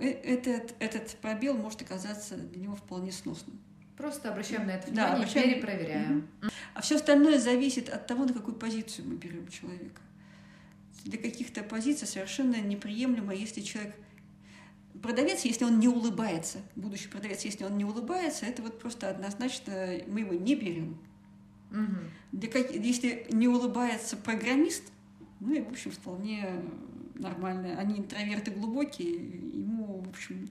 этот, 0.00 0.74
этот 0.78 1.16
пробел 1.20 1.54
может 1.54 1.82
оказаться 1.82 2.36
для 2.36 2.62
него 2.62 2.74
вполне 2.74 3.12
сносным. 3.12 3.58
Просто 3.96 4.30
обращаем 4.30 4.66
на 4.66 4.72
это 4.72 4.88
внимание 4.88 5.12
да, 5.12 5.16
обращаем... 5.16 5.50
и 5.50 5.54
перепроверяем. 5.54 6.28
А 6.74 6.80
все 6.80 6.96
остальное 6.96 7.38
зависит 7.38 7.88
от 7.88 8.06
того, 8.06 8.24
на 8.24 8.32
какую 8.32 8.56
позицию 8.56 9.08
мы 9.08 9.16
берем 9.16 9.46
человека. 9.48 10.00
Для 11.04 11.18
каких-то 11.18 11.62
позиций 11.62 12.08
совершенно 12.08 12.60
неприемлемо, 12.60 13.34
если 13.34 13.60
человек 13.60 13.94
продавец, 15.00 15.44
если 15.44 15.64
он 15.64 15.78
не 15.78 15.88
улыбается, 15.88 16.58
будущий 16.76 17.08
продавец, 17.08 17.44
если 17.44 17.64
он 17.64 17.76
не 17.76 17.84
улыбается, 17.84 18.46
это 18.46 18.62
вот 18.62 18.78
просто 18.78 19.10
однозначно 19.10 20.00
мы 20.06 20.20
его 20.20 20.32
не 20.34 20.54
берем. 20.54 20.98
Угу. 21.70 21.96
Для 22.32 22.50
как... 22.50 22.72
Если 22.72 23.26
не 23.30 23.48
улыбается 23.48 24.16
программист, 24.16 24.84
ну 25.40 25.54
и, 25.54 25.60
в 25.60 25.68
общем, 25.68 25.90
вполне 25.90 26.62
нормальные. 27.14 27.76
Они 27.76 27.98
интроверты 27.98 28.50
глубокие, 28.50 29.14
ему, 29.14 30.02
в 30.02 30.08
общем, 30.08 30.50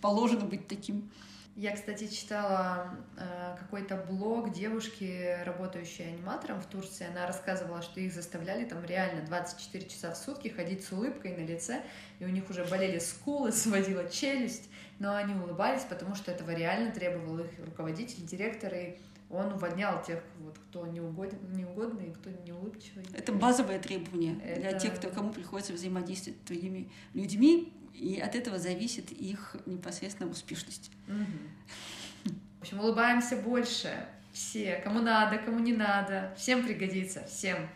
положено 0.00 0.44
быть 0.44 0.66
таким. 0.66 1.10
Я, 1.56 1.74
кстати, 1.74 2.06
читала 2.06 2.96
э, 3.16 3.56
какой-то 3.58 3.96
блог 3.96 4.52
девушки, 4.52 5.36
работающей 5.44 6.04
аниматором 6.04 6.60
в 6.60 6.66
Турции. 6.66 7.06
Она 7.06 7.26
рассказывала, 7.26 7.82
что 7.82 8.00
их 8.00 8.14
заставляли 8.14 8.64
там 8.64 8.84
реально 8.84 9.26
24 9.26 9.88
часа 9.88 10.12
в 10.12 10.16
сутки 10.16 10.48
ходить 10.48 10.84
с 10.84 10.92
улыбкой 10.92 11.36
на 11.36 11.44
лице, 11.44 11.82
и 12.18 12.24
у 12.24 12.28
них 12.28 12.48
уже 12.48 12.64
болели 12.64 12.98
скулы, 12.98 13.52
сводила 13.52 14.08
челюсть, 14.08 14.70
но 15.00 15.16
они 15.16 15.34
улыбались, 15.34 15.82
потому 15.82 16.14
что 16.14 16.30
этого 16.30 16.50
реально 16.52 16.92
требовал 16.92 17.40
их 17.40 17.50
руководитель, 17.58 18.24
директор, 18.24 18.72
и 18.72 18.96
он 19.30 19.52
увольнял 19.52 20.02
тех, 20.02 20.22
вот, 20.40 20.58
кто 20.58 20.86
неугоден, 20.86 21.38
неугодный 21.52 22.12
кто 22.12 22.30
неулыбчивый. 22.30 23.04
Это 23.14 23.32
базовое 23.32 23.78
требование 23.78 24.36
Это... 24.42 24.60
для 24.60 24.78
тех, 24.78 24.96
кто, 24.96 25.08
кому 25.08 25.32
приходится 25.32 25.72
взаимодействовать 25.72 26.38
с 26.40 26.46
другими 26.46 26.90
людьми, 27.14 27.72
и 27.94 28.18
от 28.18 28.34
этого 28.34 28.58
зависит 28.58 29.12
их 29.12 29.56
непосредственно 29.66 30.30
успешность. 30.30 30.90
Угу. 31.06 32.32
В 32.58 32.62
общем, 32.62 32.80
улыбаемся 32.80 33.36
больше. 33.36 34.06
Все, 34.32 34.76
кому 34.84 35.00
надо, 35.00 35.38
кому 35.38 35.58
не 35.58 35.72
надо, 35.72 36.32
всем 36.36 36.64
пригодится, 36.64 37.24
всем. 37.24 37.68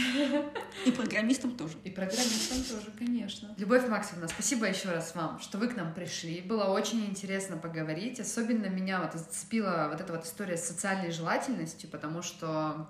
И 0.86 0.90
программистам 0.90 1.56
тоже. 1.56 1.74
И 1.84 1.90
программистам 1.90 2.62
тоже, 2.62 2.90
конечно. 2.98 3.54
Любовь 3.56 3.88
Максимовна, 3.88 4.28
спасибо 4.28 4.66
еще 4.66 4.90
раз 4.90 5.14
вам, 5.14 5.38
что 5.40 5.58
вы 5.58 5.68
к 5.68 5.76
нам 5.76 5.92
пришли. 5.94 6.40
Было 6.40 6.64
очень 6.64 7.04
интересно 7.06 7.56
поговорить. 7.56 8.20
Особенно 8.20 8.66
меня 8.66 9.00
вот 9.00 9.12
зацепила 9.14 9.88
вот 9.90 10.00
эта 10.00 10.12
вот 10.12 10.24
история 10.24 10.56
с 10.56 10.66
социальной 10.66 11.10
желательностью, 11.10 11.88
потому 11.90 12.22
что 12.22 12.88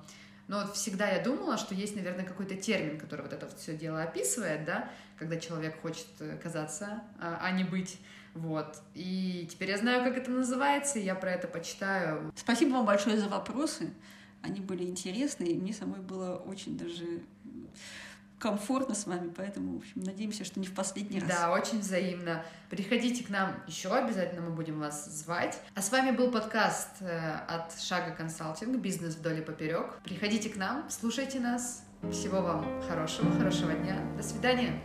ну, 0.48 0.62
вот 0.62 0.74
всегда 0.74 1.08
я 1.08 1.22
думала, 1.22 1.56
что 1.58 1.74
есть, 1.74 1.94
наверное, 1.94 2.24
какой-то 2.24 2.56
термин, 2.56 2.98
который 2.98 3.22
вот 3.22 3.32
это 3.32 3.46
вот 3.46 3.56
все 3.58 3.76
дело 3.76 4.02
описывает, 4.02 4.64
да, 4.64 4.90
когда 5.16 5.36
человек 5.36 5.80
хочет 5.80 6.06
казаться, 6.42 7.02
а, 7.20 7.38
а 7.40 7.50
не 7.52 7.62
быть. 7.62 7.98
Вот. 8.34 8.76
И 8.94 9.48
теперь 9.50 9.70
я 9.70 9.78
знаю, 9.78 10.04
как 10.04 10.16
это 10.16 10.30
называется, 10.30 10.98
и 10.98 11.02
я 11.02 11.14
про 11.14 11.32
это 11.32 11.48
почитаю. 11.48 12.32
Спасибо 12.34 12.74
вам 12.74 12.86
большое 12.86 13.16
за 13.16 13.28
вопросы. 13.28 13.92
Они 14.42 14.60
были 14.60 14.84
интересны, 14.84 15.44
и 15.44 15.58
мне 15.58 15.72
самой 15.72 16.00
было 16.00 16.36
очень 16.36 16.78
даже 16.78 17.22
комфортно 18.40 18.94
с 18.94 19.06
вами, 19.06 19.30
поэтому, 19.36 19.74
в 19.74 19.76
общем, 19.78 20.00
надеемся, 20.02 20.44
что 20.44 20.58
не 20.58 20.66
в 20.66 20.74
последний 20.74 21.20
раз. 21.20 21.28
Да, 21.28 21.52
очень 21.52 21.80
взаимно. 21.80 22.42
Приходите 22.70 23.22
к 23.22 23.28
нам 23.28 23.54
еще, 23.66 23.94
обязательно 23.94 24.40
мы 24.40 24.50
будем 24.50 24.80
вас 24.80 25.06
звать. 25.06 25.60
А 25.74 25.82
с 25.82 25.92
вами 25.92 26.16
был 26.16 26.30
подкаст 26.30 27.00
э, 27.00 27.32
от 27.46 27.78
Шага 27.78 28.12
Консалтинг 28.12 28.78
«Бизнес 28.78 29.14
вдоль 29.14 29.40
и 29.40 29.42
поперек». 29.42 30.00
Приходите 30.02 30.48
к 30.48 30.56
нам, 30.56 30.88
слушайте 30.88 31.38
нас. 31.38 31.84
Всего 32.10 32.40
вам 32.40 32.82
хорошего, 32.88 33.30
хорошего 33.32 33.74
дня. 33.74 34.00
До 34.16 34.22
свидания. 34.22 34.82